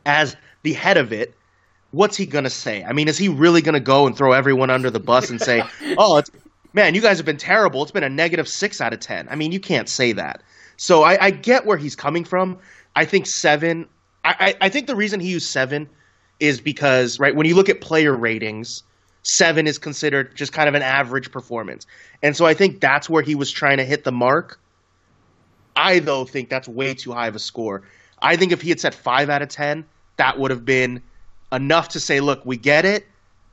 [0.06, 1.34] As the head of it,
[1.92, 2.84] what's he gonna say?
[2.84, 5.64] I mean, is he really gonna go and throw everyone under the bus and say,
[5.98, 6.22] "Oh,
[6.74, 7.82] man, you guys have been terrible.
[7.84, 10.44] It's been a negative six out of ten." I mean, you can't say that.
[10.78, 12.60] So I, I get where he's coming from.
[12.96, 13.88] I think seven.
[14.26, 15.90] I, I, I think the reason he used seven
[16.40, 18.84] is because right when you look at player ratings
[19.24, 21.88] seven is considered just kind of an average performance.
[22.22, 24.60] And so I think that's where he was trying to hit the mark.
[25.76, 27.84] I, though, think that's way too high of a score.
[28.22, 29.86] I think if he had said five out of 10,
[30.18, 31.02] that would have been
[31.52, 33.08] enough to say, look, we get it,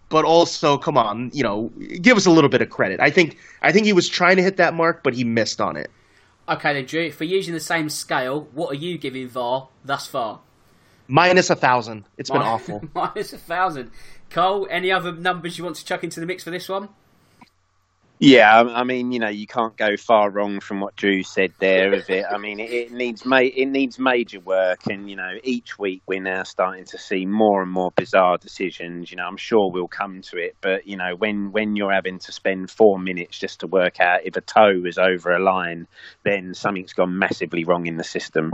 [0.09, 3.01] but also, come on, you know, give us a little bit of credit.
[3.01, 5.77] I think, I think he was trying to hit that mark, but he missed on
[5.77, 5.91] it.
[6.49, 10.41] Okay, then, Drew, for using the same scale, what are you giving VAR thus far?
[11.07, 12.05] Minus a thousand.
[12.19, 12.83] It's been awful.
[12.95, 13.91] Minus a thousand.
[14.31, 16.89] Cole, any other numbers you want to chuck into the mix for this one?
[18.23, 21.95] Yeah, I mean, you know, you can't go far wrong from what Drew said there,
[21.95, 22.27] is it?
[22.31, 26.03] I mean, it, it needs ma- it needs major work, and you know, each week
[26.07, 29.11] we're now starting to see more and more bizarre decisions.
[29.11, 32.19] You know, I'm sure we'll come to it, but you know, when when you're having
[32.19, 35.87] to spend four minutes just to work out if a toe is over a line,
[36.23, 38.53] then something's gone massively wrong in the system.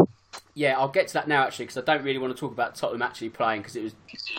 [0.54, 2.76] Yeah, I'll get to that now actually because I don't really want to talk about
[2.76, 3.94] Tottenham actually playing because it was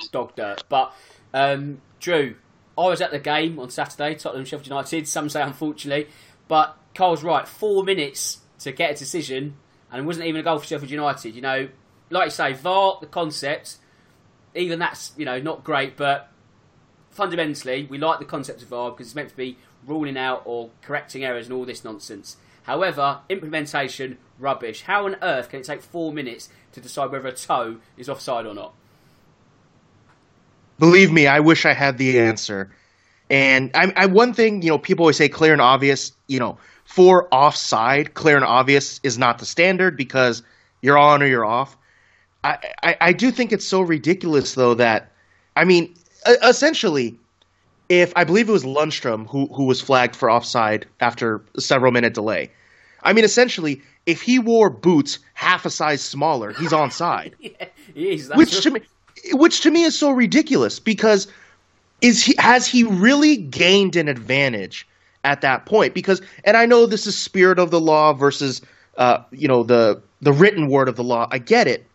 [0.09, 0.63] dog dirt.
[0.69, 0.93] But
[1.33, 2.35] um, Drew,
[2.77, 5.07] I was at the game on Saturday, Tottenham Sheffield United.
[5.07, 6.07] Some say unfortunately,
[6.47, 7.47] but Karl's right.
[7.47, 9.55] Four minutes to get a decision,
[9.91, 11.35] and it wasn't even a goal for Sheffield United.
[11.35, 11.69] You know,
[12.09, 13.77] like you say, VAR, the concept,
[14.55, 16.31] even that's you know not great, but
[17.11, 20.69] fundamentally we like the concept of VAR because it's meant to be ruling out or
[20.81, 22.37] correcting errors and all this nonsense.
[22.63, 24.83] However, implementation rubbish.
[24.83, 28.45] How on earth can it take four minutes to decide whether a toe is offside
[28.45, 28.73] or not?
[30.79, 32.71] Believe me, I wish I had the answer.
[33.29, 36.11] And I, I one thing, you know, people always say clear and obvious.
[36.27, 40.43] You know, for offside, clear and obvious is not the standard because
[40.81, 41.77] you're on or you're off.
[42.43, 45.11] I, I, I do think it's so ridiculous though that,
[45.55, 45.93] I mean,
[46.43, 47.17] essentially,
[47.89, 51.91] if I believe it was Lundstram who who was flagged for offside after a several
[51.91, 52.51] minute delay.
[53.03, 57.33] I mean, essentially, if he wore boots half a size smaller, he's onside.
[57.39, 58.29] yeah, he is.
[58.35, 58.81] which to me,
[59.33, 61.27] which to me is so ridiculous because
[62.01, 64.87] is he has he really gained an advantage
[65.23, 65.93] at that point?
[65.93, 68.61] Because and I know this is spirit of the law versus
[68.97, 71.27] uh, you know the the written word of the law.
[71.31, 71.85] I get it.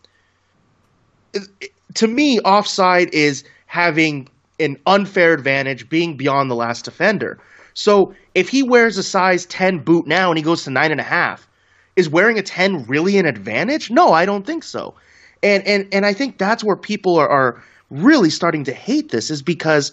[1.95, 4.29] To me, offside is having
[4.61, 7.39] an unfair advantage, being beyond the last defender.
[7.75, 11.01] So if he wears a size ten boot now and he goes to nine and
[11.01, 11.49] a half,
[11.97, 13.91] is wearing a ten really an advantage?
[13.91, 14.95] No, I don't think so
[15.43, 19.31] and and and I think that's where people are, are really starting to hate this
[19.31, 19.93] is because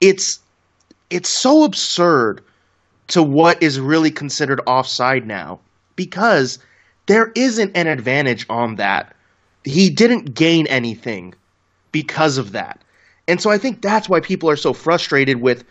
[0.00, 0.40] it's
[1.10, 2.42] it's so absurd
[3.08, 5.58] to what is really considered offside now
[5.96, 6.58] because
[7.06, 9.14] there isn't an advantage on that.
[9.64, 11.34] He didn't gain anything
[11.90, 12.82] because of that.
[13.26, 15.64] And so I think that's why people are so frustrated with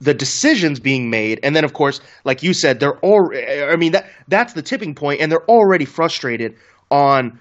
[0.00, 3.30] the decisions being made and then of course like you said they're all
[3.70, 6.56] I mean that that's the tipping point and they're already frustrated
[6.90, 7.38] on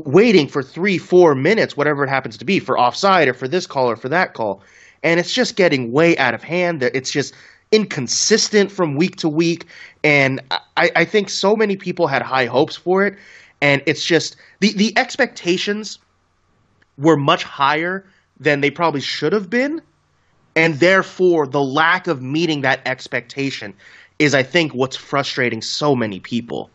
[0.00, 3.66] waiting for three, four minutes, whatever it happens to be, for offside or for this
[3.66, 4.62] call or for that call.
[5.02, 6.82] And it's just getting way out of hand.
[6.82, 7.34] It's just
[7.72, 9.66] inconsistent from week to week.
[10.04, 10.40] And
[10.76, 13.16] I, I think so many people had high hopes for it.
[13.60, 15.98] And it's just the, the expectations
[16.98, 18.04] were much higher
[18.38, 19.80] than they probably should have been.
[20.54, 23.72] And therefore, the lack of meeting that expectation
[24.18, 26.70] is, I think, what's frustrating so many people.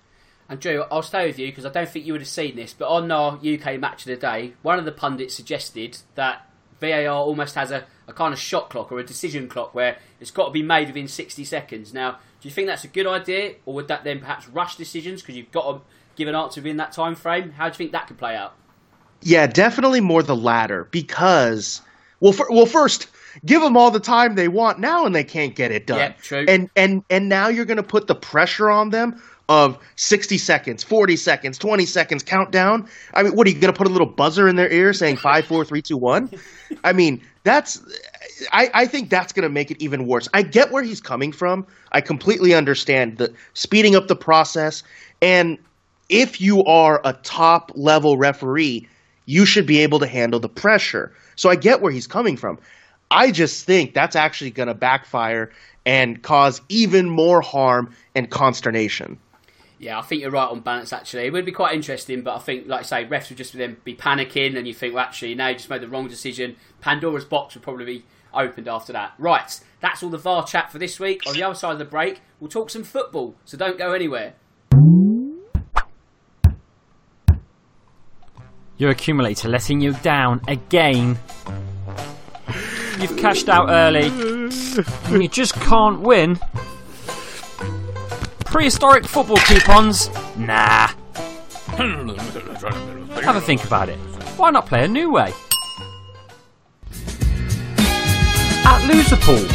[0.49, 2.73] And Drew, I'll stay with you because I don't think you would have seen this,
[2.73, 7.09] but on our UK match of the day, one of the pundits suggested that VAR
[7.09, 10.45] almost has a, a kind of shot clock or a decision clock where it's got
[10.45, 11.93] to be made within 60 seconds.
[11.93, 15.21] Now, do you think that's a good idea, or would that then perhaps rush decisions
[15.21, 15.81] because you've got to
[16.15, 17.51] give an answer within that time frame?
[17.51, 18.53] How do you think that could play out?
[19.21, 21.81] Yeah, definitely more the latter because,
[22.19, 23.07] well, for, well, first
[23.45, 25.97] give them all the time they want now and they can't get it done.
[25.97, 26.45] Yep, true.
[26.47, 30.83] And and and now you're going to put the pressure on them of 60 seconds,
[30.83, 32.87] 40 seconds, 20 seconds countdown.
[33.13, 35.17] I mean, what are you going to put a little buzzer in their ear saying
[35.17, 36.29] five, four, three, two, one?
[36.83, 37.81] I mean, that's,
[38.51, 40.27] I, I think that's going to make it even worse.
[40.33, 41.65] I get where he's coming from.
[41.91, 44.83] I completely understand the speeding up the process.
[45.21, 45.57] And
[46.09, 48.87] if you are a top level referee,
[49.25, 51.13] you should be able to handle the pressure.
[51.35, 52.59] So I get where he's coming from.
[53.09, 55.51] I just think that's actually going to backfire
[55.85, 59.17] and cause even more harm and consternation.
[59.79, 60.91] Yeah, I think you're right on balance.
[60.91, 63.53] Actually, it would be quite interesting, but I think, like I say, refs would just
[63.53, 66.55] then be panicking, and you think, well, actually, now you just made the wrong decision.
[66.81, 69.13] Pandora's box would probably be opened after that.
[69.19, 71.21] Right, that's all the VAR chat for this week.
[71.27, 74.33] On the other side of the break, we'll talk some football, so don't go anywhere.
[78.77, 81.19] Your accumulator letting you down again.
[82.99, 86.39] You've cashed out early, and you just can't win.
[88.57, 90.09] Prehistoric football coupons?
[90.35, 90.87] Nah.
[93.21, 93.99] Have a think about it.
[94.35, 95.31] Why not play a new way?
[98.65, 99.45] At Loserpool,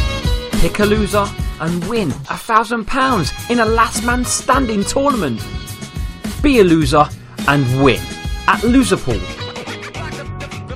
[0.61, 1.25] pick a loser
[1.59, 5.45] and win a thousand pounds in a last man standing tournament.
[6.41, 7.03] Be a loser
[7.49, 7.99] and win
[8.47, 9.19] at Loserpool.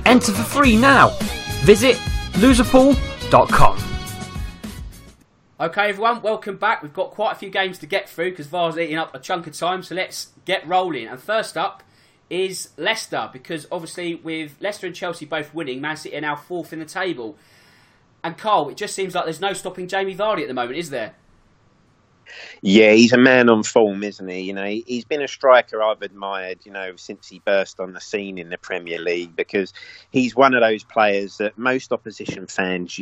[0.04, 1.16] Enter for free now.
[1.64, 1.96] Visit
[2.34, 3.87] loserpool.com.
[5.60, 6.84] Okay, everyone, welcome back.
[6.84, 9.48] We've got quite a few games to get through because VAR's eating up a chunk
[9.48, 11.08] of time, so let's get rolling.
[11.08, 11.82] And first up
[12.30, 16.72] is Leicester, because obviously with Leicester and Chelsea both winning, Man City are now fourth
[16.72, 17.36] in the table.
[18.22, 20.90] And Karl, it just seems like there's no stopping Jamie Vardy at the moment, is
[20.90, 21.16] there?
[22.60, 24.42] Yeah, he's a man on form, isn't he?
[24.42, 28.00] You know, he's been a striker I've admired, you know, since he burst on the
[28.00, 29.72] scene in the Premier League because
[30.10, 33.00] he's one of those players that most opposition fans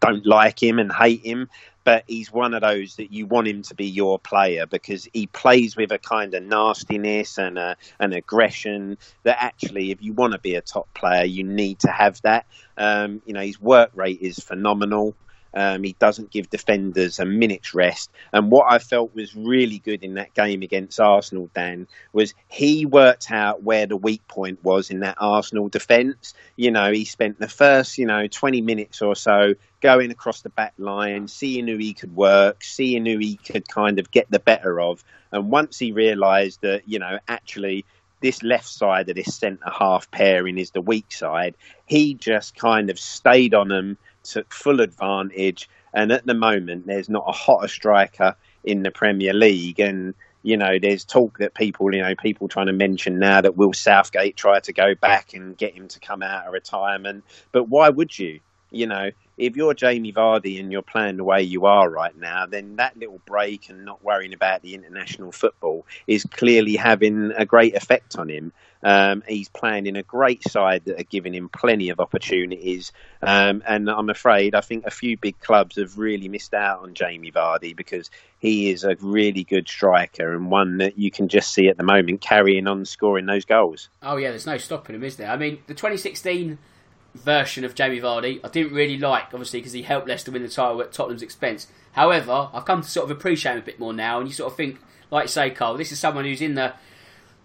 [0.00, 1.48] don't like him and hate him,
[1.88, 5.26] but he's one of those that you want him to be your player because he
[5.26, 10.34] plays with a kind of nastiness and a, an aggression that actually, if you want
[10.34, 12.44] to be a top player, you need to have that.
[12.76, 15.14] Um, you know, his work rate is phenomenal.
[15.54, 18.10] Um, he doesn't give defenders a minute's rest.
[18.32, 22.86] And what I felt was really good in that game against Arsenal, Dan, was he
[22.86, 26.34] worked out where the weak point was in that Arsenal defence.
[26.56, 30.50] You know, he spent the first, you know, 20 minutes or so going across the
[30.50, 34.40] back line, seeing who he could work, seeing who he could kind of get the
[34.40, 35.02] better of.
[35.32, 37.84] And once he realised that, you know, actually
[38.20, 41.54] this left side of this centre half pairing is the weak side,
[41.86, 45.68] he just kind of stayed on them took full advantage.
[45.94, 49.80] And at the moment, there's not a hotter striker in the Premier League.
[49.80, 53.56] And you know, there's talk that people, you know, people trying to mention now that
[53.56, 57.24] Will Southgate try to go back and get him to come out of retirement.
[57.52, 58.40] But why would you?
[58.70, 62.44] You know, if you're Jamie Vardy and you're playing the way you are right now,
[62.46, 67.46] then that little break and not worrying about the international football is clearly having a
[67.46, 68.52] great effect on him.
[68.82, 72.92] Um, he's playing in a great side that are giving him plenty of opportunities.
[73.22, 76.94] Um, and I'm afraid I think a few big clubs have really missed out on
[76.94, 81.52] Jamie Vardy because he is a really good striker and one that you can just
[81.52, 83.88] see at the moment carrying on scoring those goals.
[84.02, 85.30] Oh, yeah, there's no stopping him, is there?
[85.30, 86.58] I mean, the 2016
[87.18, 90.48] version of Jamie Vardy I didn't really like, obviously, because he helped Leicester win the
[90.48, 91.66] title at Tottenham's expense.
[91.92, 94.52] However, I've come to sort of appreciate him a bit more now, and you sort
[94.52, 94.78] of think,
[95.10, 96.74] like you say, Karl, this is someone who's in the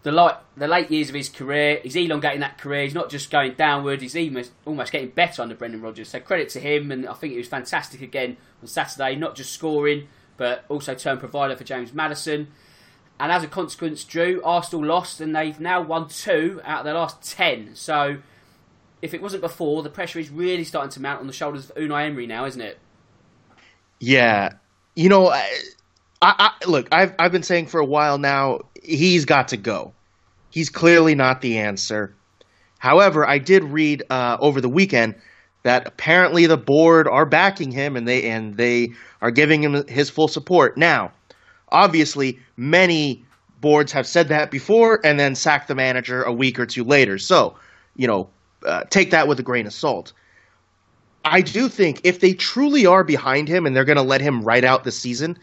[0.04, 1.80] the light, the late years of his career.
[1.82, 2.84] He's elongating that career.
[2.84, 4.02] He's not just going downward.
[4.02, 6.10] He's almost, almost getting better under Brendan Rodgers.
[6.10, 9.16] So credit to him, and I think he was fantastic again on Saturday.
[9.16, 12.50] Not just scoring, but also turn provider for James Maddison.
[13.20, 16.96] And as a consequence, Drew Arsenal lost, and they've now won two out of their
[16.96, 17.76] last ten.
[17.76, 18.18] So
[19.04, 21.76] if it wasn't before, the pressure is really starting to mount on the shoulders of
[21.76, 22.80] Unai Emery now, isn't it?
[23.99, 24.54] Yeah,
[24.95, 25.45] you know, I,
[26.22, 29.93] I, look, I've I've been saying for a while now he's got to go.
[30.49, 32.16] He's clearly not the answer.
[32.80, 35.16] However, I did read uh, over the weekend
[35.64, 40.10] that apparently the board are backing him and they and they are giving him his
[40.10, 40.78] full support.
[40.78, 41.12] Now,
[41.70, 43.26] obviously, many
[43.60, 47.18] boards have said that before and then sacked the manager a week or two later.
[47.18, 47.58] So,
[47.97, 48.30] you know,
[48.66, 50.14] uh, take that with a grain of salt.
[51.26, 54.43] I do think if they truly are behind him and they're going to let him
[54.43, 55.38] ride out the season,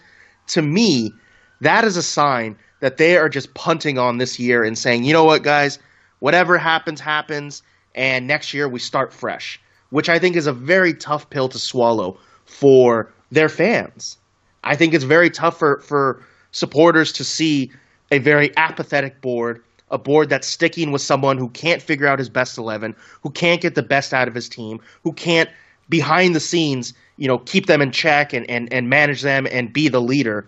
[0.48, 1.12] to me,
[1.60, 5.12] that is a sign that they are just punting on this year and saying, you
[5.12, 5.78] know what, guys,
[6.18, 7.62] whatever happens, happens,
[7.94, 9.60] and next year we start fresh,
[9.90, 14.18] which I think is a very tough pill to swallow for their fans.
[14.64, 17.70] I think it's very tough for, for supporters to see
[18.10, 22.28] a very apathetic board, a board that's sticking with someone who can't figure out his
[22.28, 25.50] best 11, who can't get the best out of his team, who can't
[25.88, 29.72] behind the scenes, you know, keep them in check and, and, and manage them and
[29.72, 30.46] be the leader.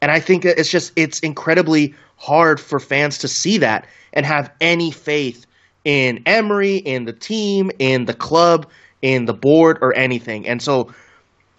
[0.00, 4.50] And I think it's just it's incredibly hard for fans to see that and have
[4.60, 5.46] any faith
[5.84, 8.68] in Emery, in the team, in the club,
[9.02, 10.46] in the board, or anything.
[10.46, 10.92] And so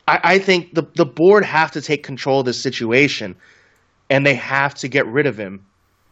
[0.08, 3.36] I, I think the the board have to take control of this situation
[4.10, 5.66] and they have to get rid of him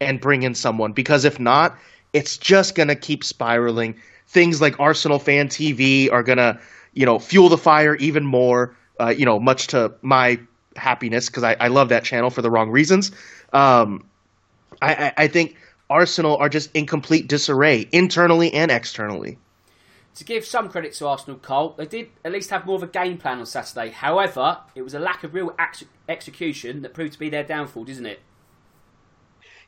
[0.06, 1.78] and bring in someone because if not,
[2.14, 3.96] it's just gonna keep spiraling.
[4.28, 6.60] Things like Arsenal fan TV are gonna,
[6.94, 8.76] you know, fuel the fire even more.
[9.00, 10.40] Uh, you know, much to my
[10.76, 13.12] happiness because I, I, love that channel for the wrong reasons.
[13.52, 14.06] Um,
[14.82, 15.58] I, I, I think
[15.90, 19.38] Arsenal are just in complete disarray internally and externally.
[20.16, 22.88] To give some credit to Arsenal, Karl, they did at least have more of a
[22.88, 23.90] game plan on Saturday.
[23.90, 27.90] However, it was a lack of real ex- execution that proved to be their downfall,
[27.90, 28.20] isn't it?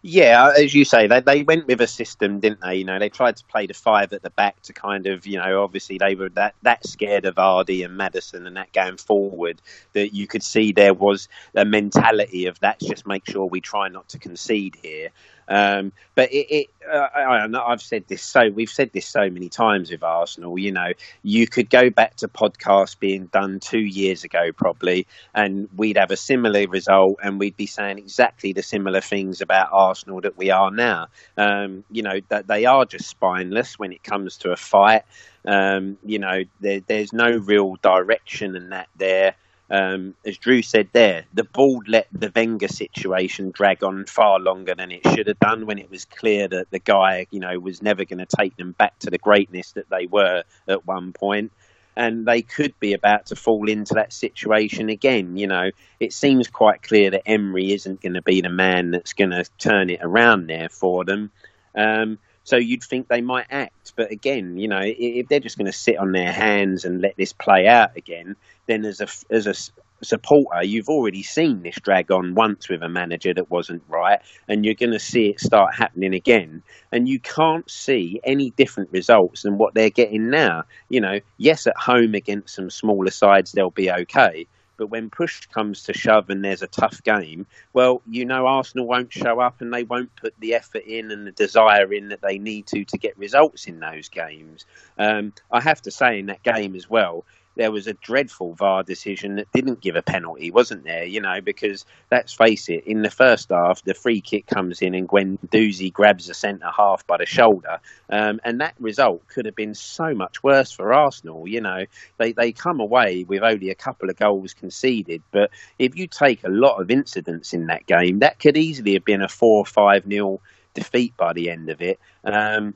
[0.02, 2.76] Yeah, uh, as you say, they they went with a system, didn't they?
[2.76, 5.38] You know, they tried to play the five at the back to kind of, you
[5.40, 9.62] know, obviously they were that that scared of Vardy and Maddison and that going forward
[9.94, 13.88] that you could see there was a mentality of that's just make sure we try
[13.90, 15.10] not to concede here.
[15.48, 19.50] Um, but it, it uh, I, have said this so we've said this so many
[19.50, 20.58] times with Arsenal.
[20.58, 20.92] You know,
[21.24, 26.12] you could go back to podcasts being done two years ago probably, and we'd have
[26.12, 30.50] a similar result, and we'd be saying exactly the similar things about Arsenal that we
[30.50, 31.08] are now.
[31.38, 35.04] Um, you know that they are just spineless when it comes to a fight.
[35.48, 39.36] Um, you know, there, there's no real direction in that there
[39.70, 44.76] um, as Drew said there, the board let the Wenger situation drag on far longer
[44.76, 47.82] than it should have done when it was clear that the guy, you know, was
[47.82, 51.52] never going to take them back to the greatness that they were at one point.
[51.98, 55.38] and they could be about to fall into that situation again.
[55.38, 59.14] You know, it seems quite clear that Emery isn't going to be the man that's
[59.14, 61.32] going to turn it around there for them.
[61.76, 65.66] Um, so you'd think they might act, but again, you know, if they're just going
[65.66, 68.36] to sit on their hands and let this play out again,
[68.68, 69.56] then as a as a
[70.04, 74.64] supporter, you've already seen this drag on once with a manager that wasn't right, and
[74.64, 76.62] you're going to see it start happening again.
[76.92, 80.66] And you can't see any different results than what they're getting now.
[80.88, 84.46] You know, yes, at home against some smaller sides, they'll be okay.
[84.78, 88.88] But when push comes to shove and there's a tough game, well, you know Arsenal
[88.88, 92.22] won't show up and they won't put the effort in and the desire in that
[92.22, 94.66] they need to to get results in those games.
[94.98, 97.26] Um, I have to say, in that game as well,
[97.56, 101.06] there was a dreadful VAR decision that didn't give a penalty, wasn't there?
[101.06, 104.94] You know, because let's face it, in the first half, the free kick comes in
[104.94, 107.80] and Gwen Doozy grabs the centre half by the shoulder,
[108.10, 111.48] um, and that result could have been so much worse for Arsenal.
[111.48, 111.86] You know,
[112.18, 116.44] they they come away with only a couple of goals conceded, but if you take
[116.44, 119.66] a lot of incidents in that game, that could easily have been a four or
[119.66, 120.42] five nil
[120.74, 122.00] defeat by the end of it.
[122.24, 122.76] Um,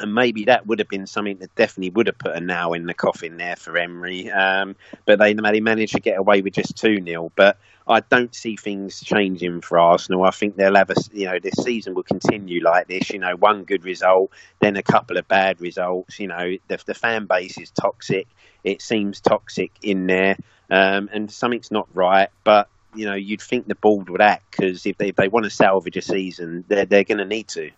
[0.00, 2.86] and maybe that would have been something that definitely would have put a nail in
[2.86, 4.30] the coffin there for Emery.
[4.30, 8.34] Um, but they they managed to get away with just two 0 But I don't
[8.34, 10.24] see things changing for Arsenal.
[10.24, 13.10] I think they'll have a you know this season will continue like this.
[13.10, 14.30] You know, one good result,
[14.60, 16.18] then a couple of bad results.
[16.20, 18.26] You know, the, the fan base is toxic.
[18.62, 20.36] It seems toxic in there,
[20.70, 22.28] um, and something's not right.
[22.44, 25.44] But you know, you'd think the board would act because if they, if they want
[25.44, 27.70] to salvage a season, they're they're going to need to.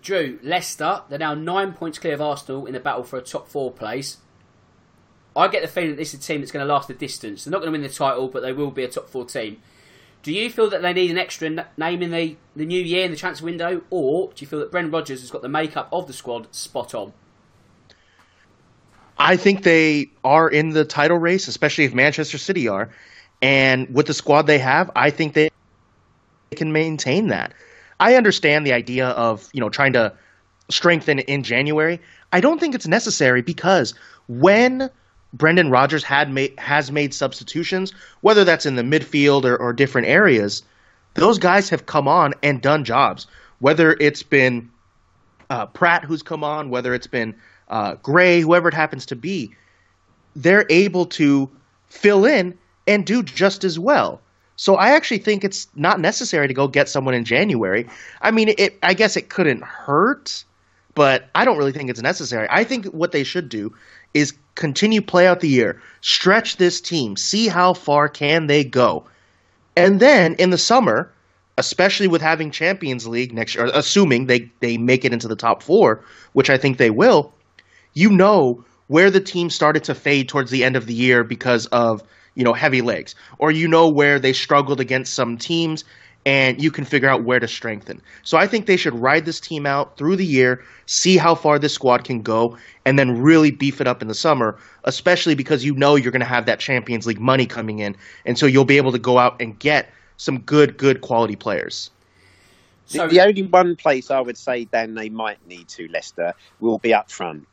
[0.00, 3.48] Drew, Leicester, they're now nine points clear of Arsenal in the battle for a top
[3.48, 4.18] four place.
[5.34, 7.44] I get the feeling that this is a team that's going to last the distance.
[7.44, 9.62] They're not going to win the title, but they will be a top four team.
[10.22, 13.10] Do you feel that they need an extra name in the, the new year in
[13.10, 16.06] the transfer window, or do you feel that Brendan Rodgers has got the makeup of
[16.06, 17.12] the squad spot on?
[19.18, 22.90] I think they are in the title race, especially if Manchester City are.
[23.40, 25.50] And with the squad they have, I think they
[26.54, 27.54] can maintain that.
[28.02, 30.12] I understand the idea of you know trying to
[30.68, 32.00] strengthen in January.
[32.32, 33.94] I don't think it's necessary because
[34.26, 34.90] when
[35.32, 40.08] Brendan Rodgers had made has made substitutions, whether that's in the midfield or, or different
[40.08, 40.64] areas,
[41.14, 43.28] those guys have come on and done jobs.
[43.60, 44.68] Whether it's been
[45.48, 47.36] uh, Praet who's come on, whether it's been
[47.68, 49.54] uh, Gray, whoever it happens to be,
[50.34, 51.48] they're able to
[51.86, 54.20] fill in and do just as well.
[54.62, 57.88] So I actually think it's not necessary to go get someone in January.
[58.20, 58.78] I mean, it.
[58.80, 60.44] I guess it couldn't hurt,
[60.94, 62.46] but I don't really think it's necessary.
[62.48, 63.74] I think what they should do
[64.14, 69.04] is continue play out the year, stretch this team, see how far can they go,
[69.76, 71.10] and then in the summer,
[71.58, 75.64] especially with having Champions League next year, assuming they they make it into the top
[75.64, 76.04] four,
[76.34, 77.32] which I think they will,
[77.94, 81.66] you know where the team started to fade towards the end of the year because
[81.66, 82.04] of
[82.34, 85.84] you know, heavy legs, or you know where they struggled against some teams
[86.24, 88.00] and you can figure out where to strengthen.
[88.22, 91.58] So I think they should ride this team out through the year, see how far
[91.58, 95.64] this squad can go, and then really beef it up in the summer, especially because
[95.64, 98.64] you know you're going to have that Champions League money coming in, and so you'll
[98.64, 101.90] be able to go out and get some good, good quality players.
[102.86, 106.34] So, the, the only one place I would say, then they might need to, Leicester,
[106.60, 107.48] will be up front.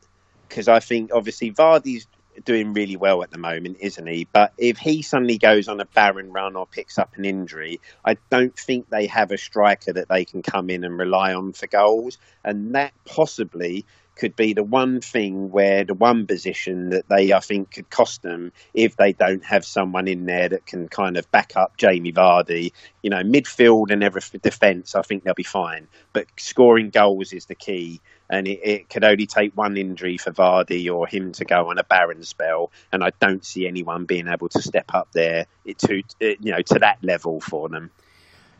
[0.48, 2.06] Because I think, obviously, Vardy's
[2.44, 4.26] doing really well at the moment, isn't he?
[4.32, 8.16] But if he suddenly goes on a barren run or picks up an injury, I
[8.30, 11.66] don't think they have a striker that they can come in and rely on for
[11.66, 12.18] goals.
[12.44, 13.84] And that possibly
[14.20, 18.20] could be the one thing where the one position that they, I think, could cost
[18.20, 22.12] them if they don't have someone in there that can kind of back up Jamie
[22.12, 22.72] Vardy.
[23.02, 25.88] You know, midfield and every defence, I think they'll be fine.
[26.12, 30.32] But scoring goals is the key and it, it, could only take one injury for
[30.32, 34.28] Vardy or him to go on a barren spell, and I don't see anyone being
[34.28, 35.46] able to step up there
[35.78, 37.90] to you know to that level for them.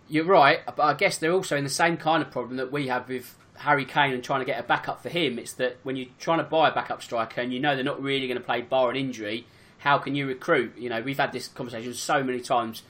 [0.08, 2.88] You're right, but I guess they're also in the same kind of problem that we
[2.88, 5.38] have with Harry Kane and trying to get a backup for him.
[5.38, 8.02] It's that when you're trying to buy a backup striker and you know they're not
[8.02, 9.46] really going to play bar an injury,
[9.78, 10.78] how can you recruit?
[10.78, 12.82] You know, we've had this conversation so many times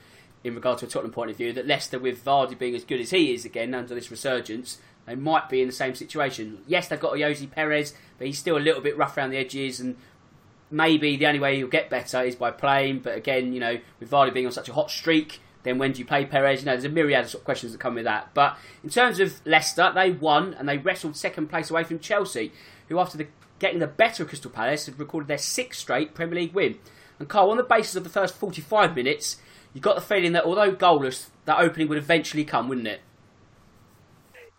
[0.45, 3.01] in regard to a Tottenham point of view that Leicester, with Vardy being as good
[3.01, 6.59] as he is again under this resurgence, they might be in the same situation.
[6.67, 9.81] Yes, they've got Ayoze Perez, but he's still a little bit rough around the edges,
[9.81, 9.97] and
[10.69, 12.99] maybe the only way he'll get better is by playing.
[12.99, 15.99] But again, you know, with Vardy being on such a hot streak, then when do
[15.99, 16.61] you play Perez?
[16.61, 18.33] You know, there's a myriad of, sort of questions that come with that.
[18.33, 22.51] But in terms of Leicester, they won and they wrestled second place away from Chelsea,
[22.87, 23.27] who after the,
[23.59, 26.77] getting the better of Crystal Palace have recorded their sixth straight Premier League win.
[27.19, 29.37] And Karl, on the basis of the first 45 minutes,
[29.73, 33.01] you got the feeling that although goalless, that opening would eventually come, wouldn't it?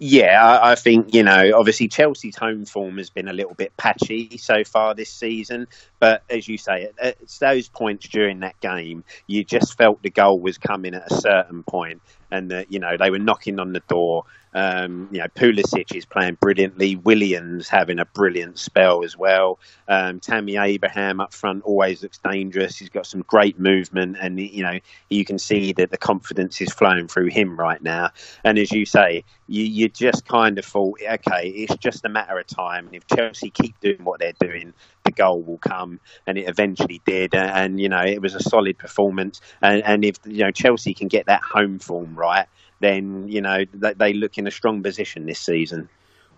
[0.04, 3.76] Yeah, I, I, think, you know, obviously Chelsea's home form has been a little bit
[3.76, 5.68] patchy so far this season.
[6.00, 10.40] But as you say, at, those points during that game, you just felt the goal
[10.40, 13.80] was coming at a certain point and that, you know, they were knocking on the
[13.80, 14.24] door
[14.54, 16.96] um, you know, Pulisic is playing brilliantly.
[16.96, 19.58] Willian's having a brilliant spell as well.
[19.88, 22.76] Um, Tammy Abraham up front always looks dangerous.
[22.76, 24.78] He's got some great movement, and you know
[25.08, 28.10] you can see that the confidence is flowing through him right now.
[28.44, 32.38] And as you say, you, you just kind of thought, okay, it's just a matter
[32.38, 32.86] of time.
[32.86, 34.74] And if Chelsea keep doing what they're doing,
[35.12, 37.34] goal will come, and it eventually did.
[37.34, 39.40] And you know, it was a solid performance.
[39.60, 42.46] And, and if you know Chelsea can get that home form right
[42.82, 45.88] then you know they, they look in a strong position this season.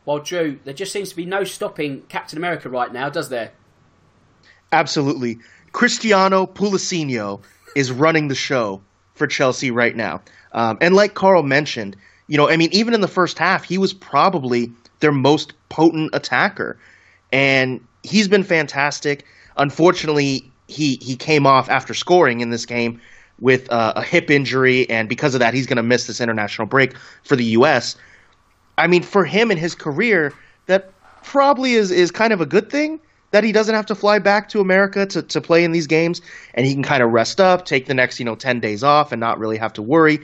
[0.05, 3.53] Well, Drew, there just seems to be no stopping Captain America right now, does there?
[4.71, 5.39] Absolutely.
[5.73, 7.41] Cristiano Pulisic
[7.75, 8.83] is running the show
[9.15, 10.21] for Chelsea right now.
[10.53, 11.97] Um, and like Karl mentioned,
[12.27, 16.11] you know, I mean, even in the first half, he was probably their most potent
[16.13, 16.79] attacker.
[17.33, 19.25] And he's been fantastic.
[19.57, 23.01] Unfortunately, he, he came off after scoring in this game
[23.41, 26.67] with uh, a hip injury, and because of that, he's going to miss this international
[26.67, 27.97] break for the U.S.
[28.79, 30.33] I mean, for him and his career,
[30.67, 30.93] that
[31.23, 33.01] probably is is kind of a good thing
[33.33, 36.23] that he doesn't have to fly back to America to, to play in these games,
[36.55, 39.11] and he can kind of rest up, take the next you know ten days off,
[39.11, 40.21] and not really have to worry.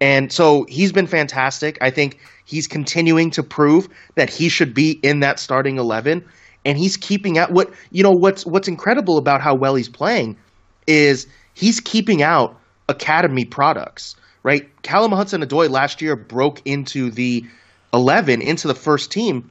[0.00, 1.78] And so he's been fantastic.
[1.80, 6.24] I think he's continuing to prove that he should be in that starting eleven,
[6.66, 8.10] and he's keeping out what you know.
[8.10, 10.36] What's what's incredible about how well he's playing
[10.86, 14.68] is he's keeping out academy products, right?
[14.82, 17.44] Callum Hudson Odoi last year broke into the
[17.94, 19.50] 11, into the first team,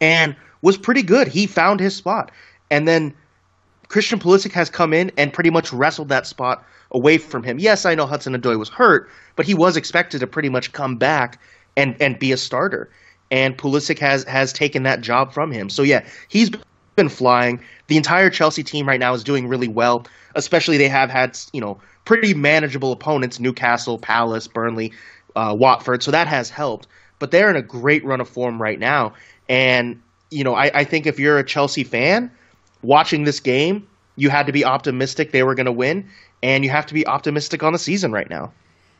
[0.00, 1.28] and was pretty good.
[1.28, 2.32] He found his spot.
[2.70, 3.14] And then
[3.88, 7.60] Christian Pulisic has come in and pretty much wrestled that spot away from him.
[7.60, 10.96] Yes, I know Hudson Odoi was hurt, but he was expected to pretty much come
[10.96, 11.40] back
[11.76, 12.90] and, and be a starter.
[13.30, 15.68] And Pulisic has has taken that job from him.
[15.68, 16.50] So yeah, he's
[16.96, 17.60] been flying.
[17.88, 20.06] The entire Chelsea team right now is doing really well.
[20.34, 24.92] Especially they have had you know pretty manageable opponents: Newcastle, Palace, Burnley,
[25.34, 26.02] uh, Watford.
[26.02, 26.86] So that has helped.
[27.18, 29.14] But they're in a great run of form right now.
[29.48, 30.00] And
[30.30, 32.30] you know, I, I think if you're a Chelsea fan
[32.82, 36.08] watching this game, you had to be optimistic they were going to win,
[36.42, 38.52] and you have to be optimistic on the season right now.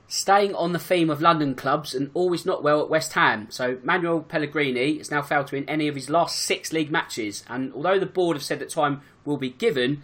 [0.08, 3.48] Staying on the theme of London clubs and always not well at West Ham.
[3.50, 7.42] So Manuel Pellegrini has now failed to win any of his last six league matches,
[7.48, 10.02] and although the board have said that time will be given,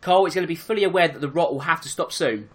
[0.00, 2.48] Karl is going to be fully aware that the rot will have to stop soon.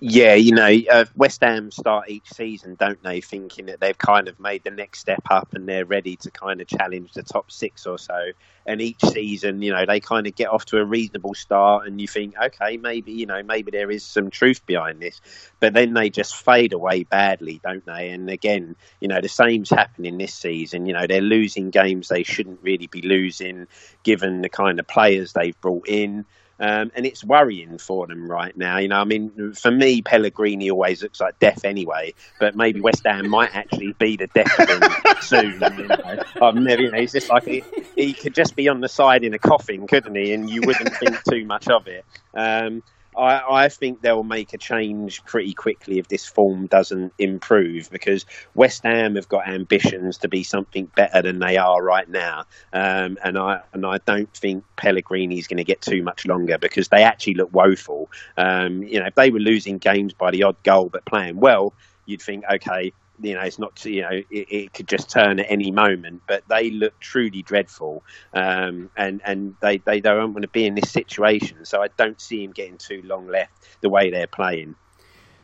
[0.00, 4.28] Yeah, you know, uh, West Ham start each season, don't they, thinking that they've kind
[4.28, 7.50] of made the next step up and they're ready to kind of challenge the top
[7.50, 8.30] six or so.
[8.64, 12.00] And each season, you know, they kind of get off to a reasonable start and
[12.00, 15.20] you think, okay, maybe, you know, maybe there is some truth behind this.
[15.58, 18.10] But then they just fade away badly, don't they?
[18.10, 20.86] And again, you know, the same's happening this season.
[20.86, 23.66] You know, they're losing games they shouldn't really be losing
[24.04, 26.24] given the kind of players they've brought in.
[26.60, 28.78] Um, and it's worrying for them right now.
[28.78, 33.02] You know, I mean, for me, Pellegrini always looks like death anyway, but maybe West
[33.04, 34.82] Ham might actually be the death of him
[35.20, 35.60] soon.
[35.78, 36.22] You know?
[36.42, 37.62] I've never, you know, he's just like he,
[37.94, 40.32] he, could just be on the side in a coffin, couldn't he?
[40.32, 42.04] And you wouldn't think too much of it.
[42.34, 42.82] Um,
[43.18, 48.24] I, I, think they'll make a change pretty quickly if this form doesn't improve because
[48.54, 53.18] West Ham have got ambitions to be something better than they are right now, um,
[53.24, 56.88] and I and I don't think Pellegrini is going to get too much longer because
[56.88, 58.08] they actually look woeful.
[58.36, 61.74] Um, you know, if they were losing games by the odd goal but playing well,
[62.06, 65.46] you'd think, okay, you know, it's not, you know, it, it, could just turn at
[65.48, 66.22] any moment.
[66.26, 70.74] But they look truly dreadful, um, and and they they don't want to be in
[70.74, 71.64] this situation.
[71.64, 74.74] So I don't see him getting too long left the way they're playing.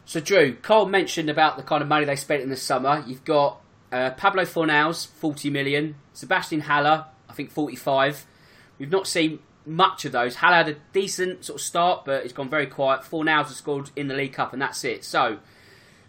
[0.05, 3.03] So Drew, Karl mentioned about the kind of money they spent in the summer.
[3.07, 3.61] You've got
[3.91, 8.27] uh, Pablo Fornals, forty million, Sebastian Haller, I think forty-five.
[8.79, 10.37] We've not seen much of those.
[10.37, 13.03] Haller had a decent sort of start, but it's gone very quiet.
[13.03, 15.05] Fornals has scored in the League Cup, and that's it.
[15.05, 15.39] So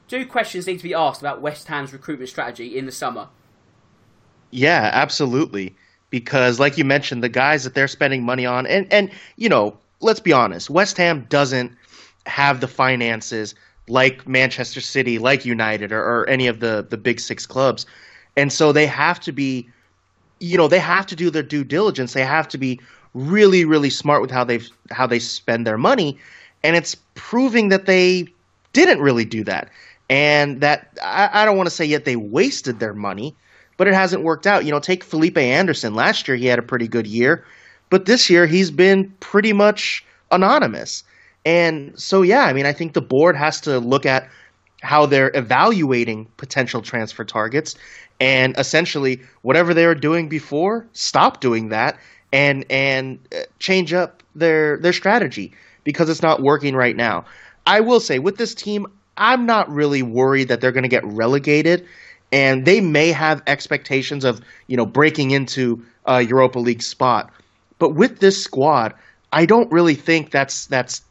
[0.08, 3.28] do questions need to be asked about West Ham's recruitment strategy in the summer?
[4.52, 5.76] Yeah, absolutely.
[6.10, 9.78] Because, like you mentioned, the guys that they're spending money on, and, and you know,
[10.00, 11.72] let's be honest, West Ham doesn't
[12.26, 13.56] have the finances
[13.88, 17.86] like Manchester City, like United, or, or any of the, the big six clubs.
[18.36, 19.68] And so they have to be,
[20.40, 22.14] you know, they have to do their due diligence.
[22.14, 22.80] They have to be
[23.14, 24.60] really, really smart with how they
[24.92, 26.18] how they spend their money,
[26.64, 28.28] and it's proving that they
[28.74, 29.70] didn't really do that
[30.10, 33.36] and that I, I don't want to say yet they wasted their money,
[33.78, 34.66] but it hasn't worked out.
[34.66, 35.96] You know, take Felipe Anderson.
[35.96, 37.46] Last year he had a pretty good year,
[37.90, 41.04] but this year he's been pretty much anonymous.
[41.46, 44.28] And so, yeah, I mean, I think the board has to look at
[44.82, 47.76] how they're evaluating potential transfer targets,
[48.20, 51.98] and essentially whatever they were doing before, stop doing that
[52.34, 55.54] and and uh, change up their their strategy
[55.84, 57.26] because it's not working right now.
[57.66, 58.86] I will say with this team,
[59.18, 61.86] I'm not really worried that they're going to get relegated,
[62.32, 67.32] and they may have expectations of you know breaking into a Europa League spot,
[67.80, 68.94] but with this squad,
[69.32, 71.02] I don't really think that's that's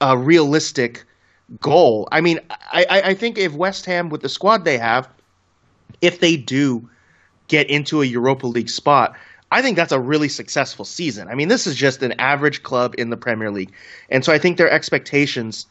[0.00, 1.04] a realistic
[1.60, 2.08] goal.
[2.12, 5.08] I mean, I, I think if West Ham with the squad they have,
[6.00, 6.88] if they do
[7.48, 9.16] get into a Europa League spot,
[9.52, 11.28] I think that's a really successful season.
[11.28, 13.72] I mean, this is just an average club in the Premier League.
[14.10, 15.66] And so I think their expectations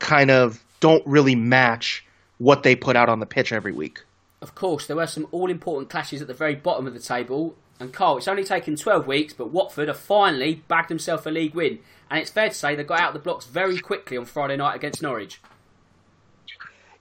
[0.00, 2.04] kind of don't really match
[2.38, 4.02] what they put out on the pitch every week.
[4.42, 7.54] Of course, there were some all important clashes at the very bottom of the table.
[7.78, 11.54] And Karl, it's only taken 12 weeks, but Watford have finally bagged themselves a league
[11.54, 11.78] win.
[12.10, 14.56] And it's fair to say they got out of the blocks very quickly on Friday
[14.56, 15.40] night against Norwich.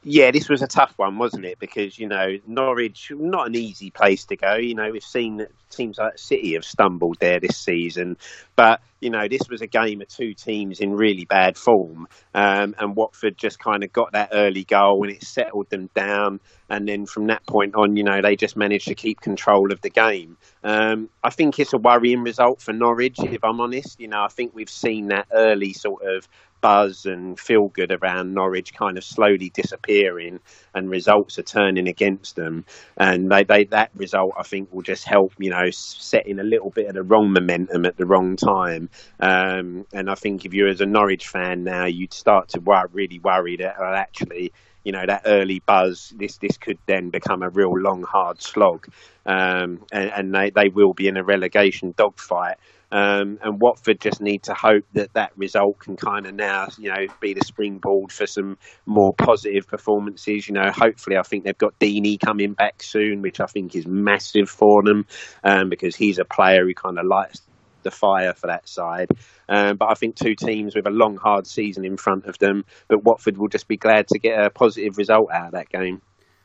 [0.04, 1.60] Yeah, this was a tough one, wasn't it?
[1.60, 4.56] Because you know Norwich, not an easy place to go.
[4.56, 8.18] You know we've seen teams like City have stumbled there this season,
[8.56, 12.74] but you know this was a game of two teams in really bad form, um,
[12.80, 16.40] and Watford just kind of got that early goal and it settled them down.
[16.68, 19.82] And then from that point on, you know they just managed to keep control of
[19.82, 20.36] the game.
[20.64, 24.00] Um, I think it's a worrying result for Norwich, if I'm honest.
[24.00, 26.28] You know I think we've seen that early sort of
[26.62, 30.40] buzz and feel good around Norwich kind of slowly disappearing
[30.74, 32.66] and results are turning against them.
[32.98, 36.70] And they, they, that result, I think, will just help, you know, setting a little
[36.70, 38.90] bit of the wrong momentum at the wrong time.
[39.20, 42.88] Um, and I think if you're as a Norwich fan now, you'd start to worry,
[42.94, 44.54] really worry that well, actually,
[44.84, 46.14] you know that early buzz.
[46.18, 48.88] This this could then become a real long, hard slog,
[49.26, 52.58] um, and, and they, they will be in a relegation dogfight.
[52.92, 56.90] Um, and Watford just need to hope that that result can kind of now, you
[56.90, 60.48] know, be the springboard for some more positive performances.
[60.48, 63.88] You know, hopefully, I think they've got Deeney coming back soon, which I think is
[63.88, 65.06] massive for them
[65.44, 67.42] um, because he's a player who kind of lights
[67.84, 69.10] the fire for that side.
[69.50, 72.66] Um, but I think two teams with a long, hard season in front of them.
[72.88, 76.02] But Watford will just be glad to get a positive result out of that game.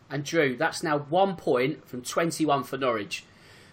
[0.08, 3.24] And Drew, that's now one point from 21 for Norwich.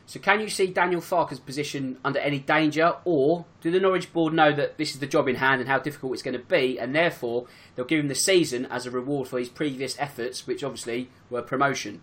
[0.06, 4.34] So can you see Daniel Farke's position under any danger, or do the Norwich board
[4.34, 6.78] know that this is the job in hand and how difficult it's going to be,
[6.78, 7.46] and therefore
[7.76, 11.42] they'll give him the season as a reward for his previous efforts, which obviously were
[11.42, 12.02] promotion?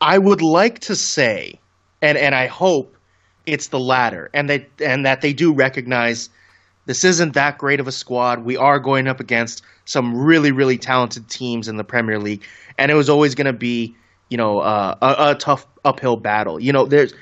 [0.00, 1.60] I would like to say,
[2.00, 2.96] and and I hope
[3.46, 6.30] it's the latter, and that and that they do recognize
[6.86, 8.44] this isn't that great of a squad.
[8.44, 12.42] We are going up against some really really talented teams in the Premier League,
[12.76, 13.94] and it was always going to be
[14.32, 16.58] you know uh, a, a tough uphill battle.
[16.58, 17.12] You know, there's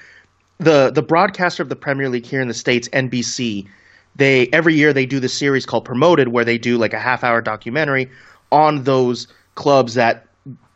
[0.58, 3.66] the the broadcaster of the Premier League here in the states, NBC.
[4.14, 7.24] They every year they do the series called Promoted, where they do like a half
[7.24, 8.08] hour documentary
[8.52, 10.28] on those clubs that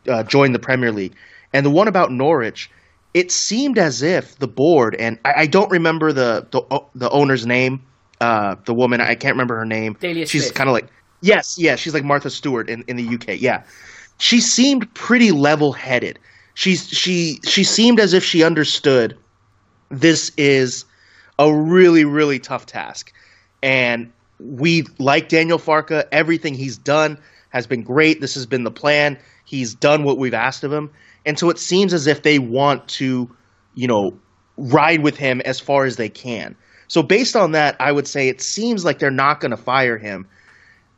[0.09, 1.15] uh, join the Premier League.
[1.53, 2.69] And the one about Norwich,
[3.15, 7.47] it seemed as if the board and I, I don't remember the the, the owner's
[7.47, 7.81] name,
[8.21, 9.97] uh, the woman I can't remember her name.
[10.29, 10.89] She's kind of like
[11.21, 13.41] yes, yeah, she's like Martha Stewart in in the UK.
[13.41, 13.63] Yeah,
[14.19, 16.19] she seemed pretty level headed.
[16.55, 19.17] She's she she seemed as if she understood
[19.91, 20.85] this is
[21.39, 23.13] a really really tough task,
[23.63, 26.05] and we like Daniel Farke.
[26.13, 27.19] Everything he's done
[27.51, 28.21] has been great.
[28.21, 29.19] This has been the plan.
[29.45, 30.91] He's done what we've asked of him,
[31.27, 33.29] and so it seems as if they want to,
[33.75, 34.17] you know,
[34.57, 36.57] ride with him as far as they can.
[36.89, 39.99] So based on that, I would say it seems like they're not going to fire
[39.99, 40.27] him.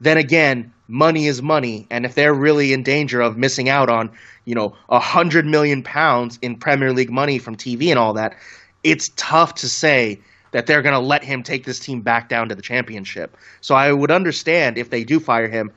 [0.00, 4.10] Then again, money is money, and if they're really in danger of missing out on,
[4.44, 8.36] you know, a hundred million pounds in Premier League money from TV and all that,
[8.84, 10.20] it's tough to say
[10.52, 13.36] that they're going to let him take this team back down to the championship.
[13.60, 15.72] So I would understand if they do fire him.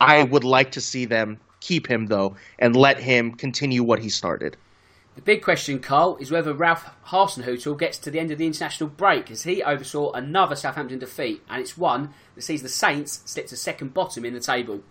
[0.00, 4.08] I would like to see them keep him though and let him continue what he
[4.08, 4.56] started.
[5.14, 8.88] The big question, Karl, is whether Ralph Hasenhüttl gets to the end of the international
[8.88, 13.46] break as he oversaw another Southampton defeat, and it's one that sees the Saints slip
[13.48, 14.82] to second bottom in the table.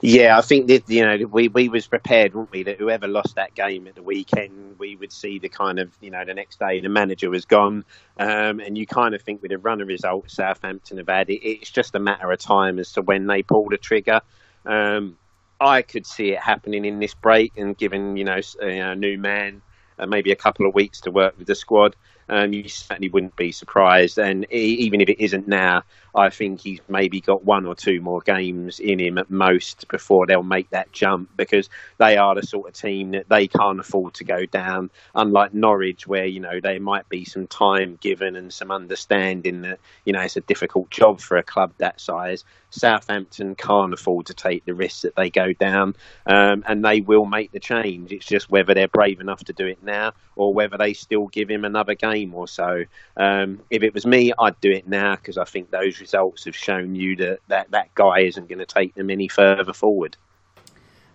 [0.00, 3.36] Yeah, I think that you know we, we was prepared, weren't we, that whoever lost
[3.36, 6.58] that game at the weekend, we would see the kind of you know the next
[6.58, 7.84] day the manager was gone,
[8.18, 11.70] um, and you kind of think with run of results Southampton have had, it, it's
[11.70, 14.20] just a matter of time as to when they pull the trigger.
[14.66, 15.16] Um,
[15.64, 19.62] I could see it happening in this break, and given you know a new man
[19.98, 21.96] uh, maybe a couple of weeks to work with the squad.
[22.28, 24.18] Um, you certainly wouldn't be surprised.
[24.18, 25.82] And even if it isn't now,
[26.14, 30.26] I think he's maybe got one or two more games in him at most before
[30.26, 31.68] they'll make that jump because
[31.98, 34.90] they are the sort of team that they can't afford to go down.
[35.14, 39.80] Unlike Norwich, where you know there might be some time given and some understanding that
[40.04, 42.44] you know it's a difficult job for a club that size.
[42.70, 45.96] Southampton can't afford to take the risks that they go down,
[46.26, 48.12] um, and they will make the change.
[48.12, 51.48] It's just whether they're brave enough to do it now or whether they still give
[51.48, 52.84] him another game or so.
[53.16, 56.54] Um, if it was me, I'd do it now because I think those results have
[56.54, 60.16] shown you that that, that guy isn't going to take them any further forward.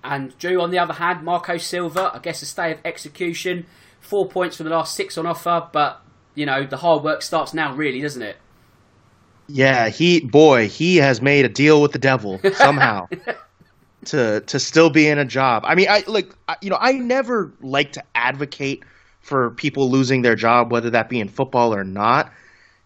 [0.04, 3.66] And Drew, on the other hand, Marco Silva, I guess a stay of execution,
[4.00, 6.02] four points from the last six on offer, but
[6.36, 8.38] you know the hard work starts now, really, doesn't it?
[9.48, 13.08] Yeah, he boy, he has made a deal with the devil somehow
[14.06, 15.64] to to still be in a job.
[15.66, 18.84] I mean, I like you know, I never like to advocate
[19.30, 22.34] for people losing their job, whether that be in football or not.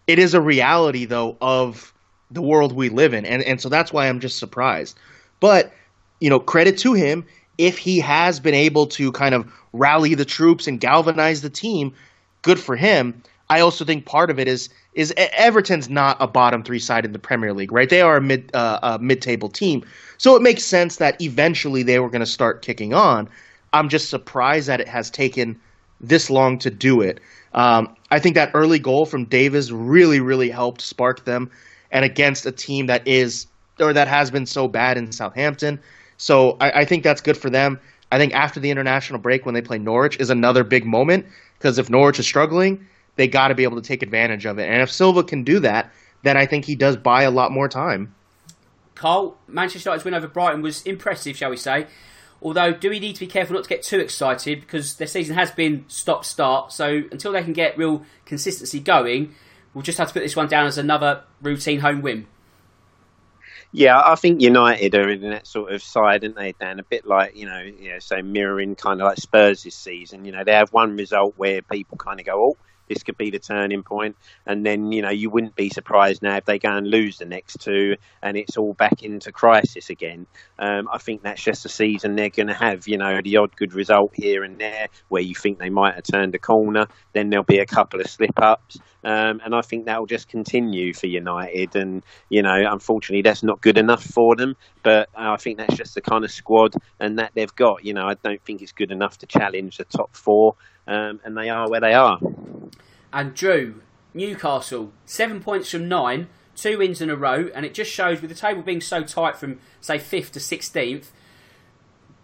[0.06, 1.92] It is a reality though of
[2.30, 4.96] the world we live in, and and so that's why I'm just surprised.
[5.40, 5.72] But
[6.20, 7.24] you know, credit to him
[7.58, 11.94] if he has been able to kind of rally the troops and galvanize the team.
[12.42, 13.22] Good for him.
[13.48, 17.12] I also think part of it is is Everton's not a bottom three side in
[17.12, 17.88] the Premier League, right?
[17.88, 19.84] They are a mid uh, a mid table team,
[20.18, 23.28] so it makes sense that eventually they were going to start kicking on.
[23.72, 25.58] I'm just surprised that it has taken
[26.08, 27.20] this long to do it.
[27.52, 31.50] Um, I think that early goal from Davies really, really helped spark them,
[31.90, 33.46] and against a team that is
[33.80, 35.80] or that has been so bad in Southampton.
[36.16, 37.80] So I, I think that's good for them.
[38.12, 41.26] I think after the international break, when they play Norwich, is another big moment
[41.58, 42.86] because if Norwich is struggling,
[43.16, 44.68] they got to be able to take advantage of it.
[44.68, 45.92] And if Silva can do that,
[46.22, 48.14] then I think he does buy a lot more time.
[48.94, 51.86] Karl, Manchester United's win over Brighton was impressive, shall we say?
[52.44, 55.34] Although, do we need to be careful not to get too excited because their season
[55.34, 56.72] has been stop start.
[56.72, 59.34] So until they can get real consistency going,
[59.72, 62.26] we'll just have to put this one down as another routine home win.
[63.72, 66.78] Yeah, I think United are in that sort of side, aren't they, Dan?
[66.78, 70.26] A bit like, you know, you know, so mirroring kind of like Spurs this season.
[70.26, 72.56] You know, they have one result where people kind of go, oh,
[72.88, 74.16] this could be the turning point.
[74.46, 77.24] And then, you know, you wouldn't be surprised now if they go and lose the
[77.24, 80.26] next two and it's all back into crisis again.
[80.58, 83.56] Um, I think that's just a season they're going to have, you know, the odd
[83.56, 86.86] good result here and there where you think they might have turned a corner.
[87.12, 88.78] Then there'll be a couple of slip ups.
[89.02, 91.74] Um, and I think that will just continue for United.
[91.76, 94.56] And, you know, unfortunately, that's not good enough for them.
[94.82, 97.84] But I think that's just the kind of squad and that they've got.
[97.84, 100.54] You know, I don't think it's good enough to challenge the top four.
[100.86, 102.18] Um, and they are where they are.
[103.12, 103.80] And Drew,
[104.12, 107.48] Newcastle, seven points from nine, two wins in a row.
[107.54, 111.06] And it just shows with the table being so tight from, say, 5th to 16th,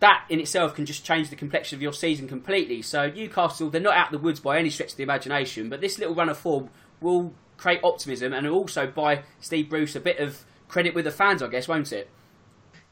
[0.00, 2.82] that in itself can just change the complexion of your season completely.
[2.82, 5.80] So Newcastle, they're not out of the woods by any stretch of the imagination, but
[5.80, 6.70] this little run of form
[7.00, 11.42] will create optimism and also buy Steve Bruce a bit of credit with the fans,
[11.42, 12.08] I guess, won't it?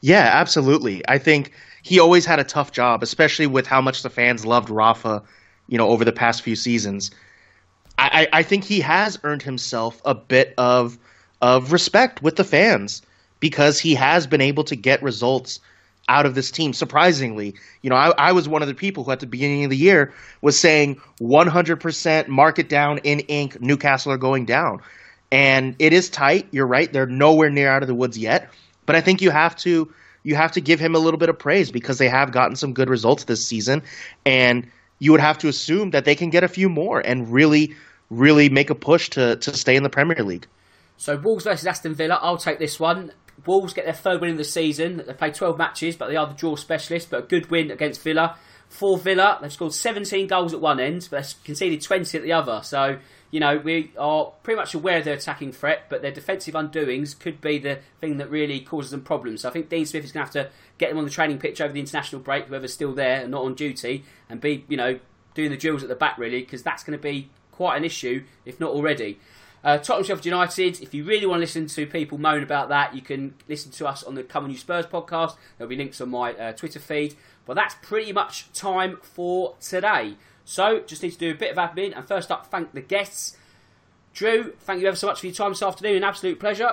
[0.01, 1.01] Yeah, absolutely.
[1.07, 4.69] I think he always had a tough job, especially with how much the fans loved
[4.69, 5.23] Rafa,
[5.67, 7.11] you know, over the past few seasons.
[7.97, 10.97] I, I think he has earned himself a bit of
[11.41, 13.01] of respect with the fans
[13.39, 15.59] because he has been able to get results
[16.07, 16.73] out of this team.
[16.73, 19.69] Surprisingly, you know, I, I, was one of the people who at the beginning of
[19.69, 20.11] the year
[20.41, 24.81] was saying 100% market down in ink, Newcastle are going down.
[25.31, 26.47] And it is tight.
[26.51, 26.91] You're right.
[26.91, 28.49] They're nowhere near out of the woods yet.
[28.87, 31.39] But I think you have to you have to give him a little bit of
[31.39, 33.81] praise because they have gotten some good results this season.
[34.25, 37.73] And you would have to assume that they can get a few more and really,
[38.09, 40.45] really make a push to, to stay in the Premier League.
[40.99, 43.13] So Wolves versus Aston Villa, I'll take this one.
[43.45, 45.01] Wolves get their third win of the season.
[45.07, 47.09] They played 12 matches, but they are the draw specialist.
[47.09, 48.35] But a good win against Villa.
[48.67, 52.33] For Villa, they've scored 17 goals at one end, but they've conceded 20 at the
[52.33, 52.59] other.
[52.63, 52.99] So,
[53.31, 57.17] you know, we are pretty much aware of their attacking threat, but their defensive undoings
[57.17, 59.43] could be the thing that really causes them problems.
[59.43, 61.39] So I think Dean Smith is going to have to get them on the training
[61.39, 64.75] pitch over the international break, whoever's still there and not on duty, and be, you
[64.75, 64.99] know,
[65.33, 68.25] doing the drills at the back, really, because that's going to be quite an issue,
[68.43, 69.17] if not already.
[69.63, 72.95] Uh, Tottenham Sheffield United, if you really want to listen to people moan about that,
[72.95, 75.35] you can listen to us on the Come On You Spurs podcast.
[75.57, 77.15] There'll be links on my uh, Twitter feed.
[77.45, 80.15] But that's pretty much time for today.
[80.45, 81.95] So, just need to do a bit of admin.
[81.95, 83.37] And first up, thank the guests.
[84.13, 85.97] Drew, thank you ever so much for your time this afternoon.
[85.97, 86.71] An absolute pleasure.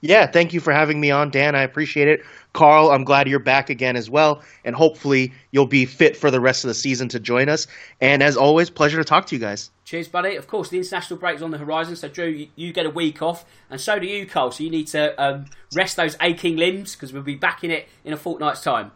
[0.00, 1.54] Yeah, thank you for having me on, Dan.
[1.54, 2.22] I appreciate it.
[2.52, 4.42] Karl, I'm glad you're back again as well.
[4.64, 7.66] And hopefully you'll be fit for the rest of the season to join us.
[8.00, 9.71] And as always, pleasure to talk to you guys.
[9.92, 10.36] Cheers, buddy.
[10.36, 11.96] Of course, the international break's on the horizon.
[11.96, 13.44] So, Drew, you, you get a week off.
[13.68, 14.50] And so do you, Karl.
[14.50, 17.86] So you need to um, rest those aching limbs because we'll be back in it
[18.02, 18.92] in a fortnight's time.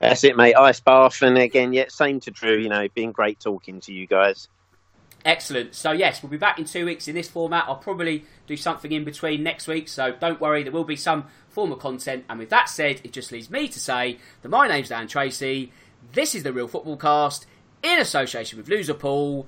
[0.00, 0.54] That's it, mate.
[0.54, 1.22] Ice bath.
[1.22, 2.58] And again, yeah, same to Drew.
[2.58, 4.48] You know, been great talking to you guys.
[5.24, 5.74] Excellent.
[5.74, 7.64] So, yes, we'll be back in two weeks in this format.
[7.66, 11.24] I'll probably do something in between next week, so don't worry, there will be some
[11.48, 12.26] form of content.
[12.28, 15.72] And with that said, it just leaves me to say that my name's Dan Tracy.
[16.12, 17.46] This is the Real Football Cast
[17.84, 19.46] in association with Loserpool.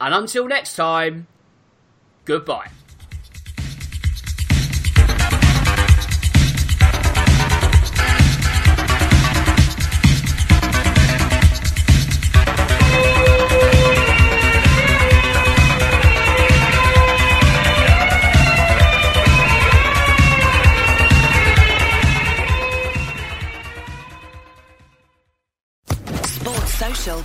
[0.00, 1.28] And until next time,
[2.24, 2.70] goodbye.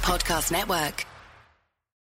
[0.07, 1.16] Podcast Network.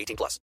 [0.00, 0.40] 18 plus.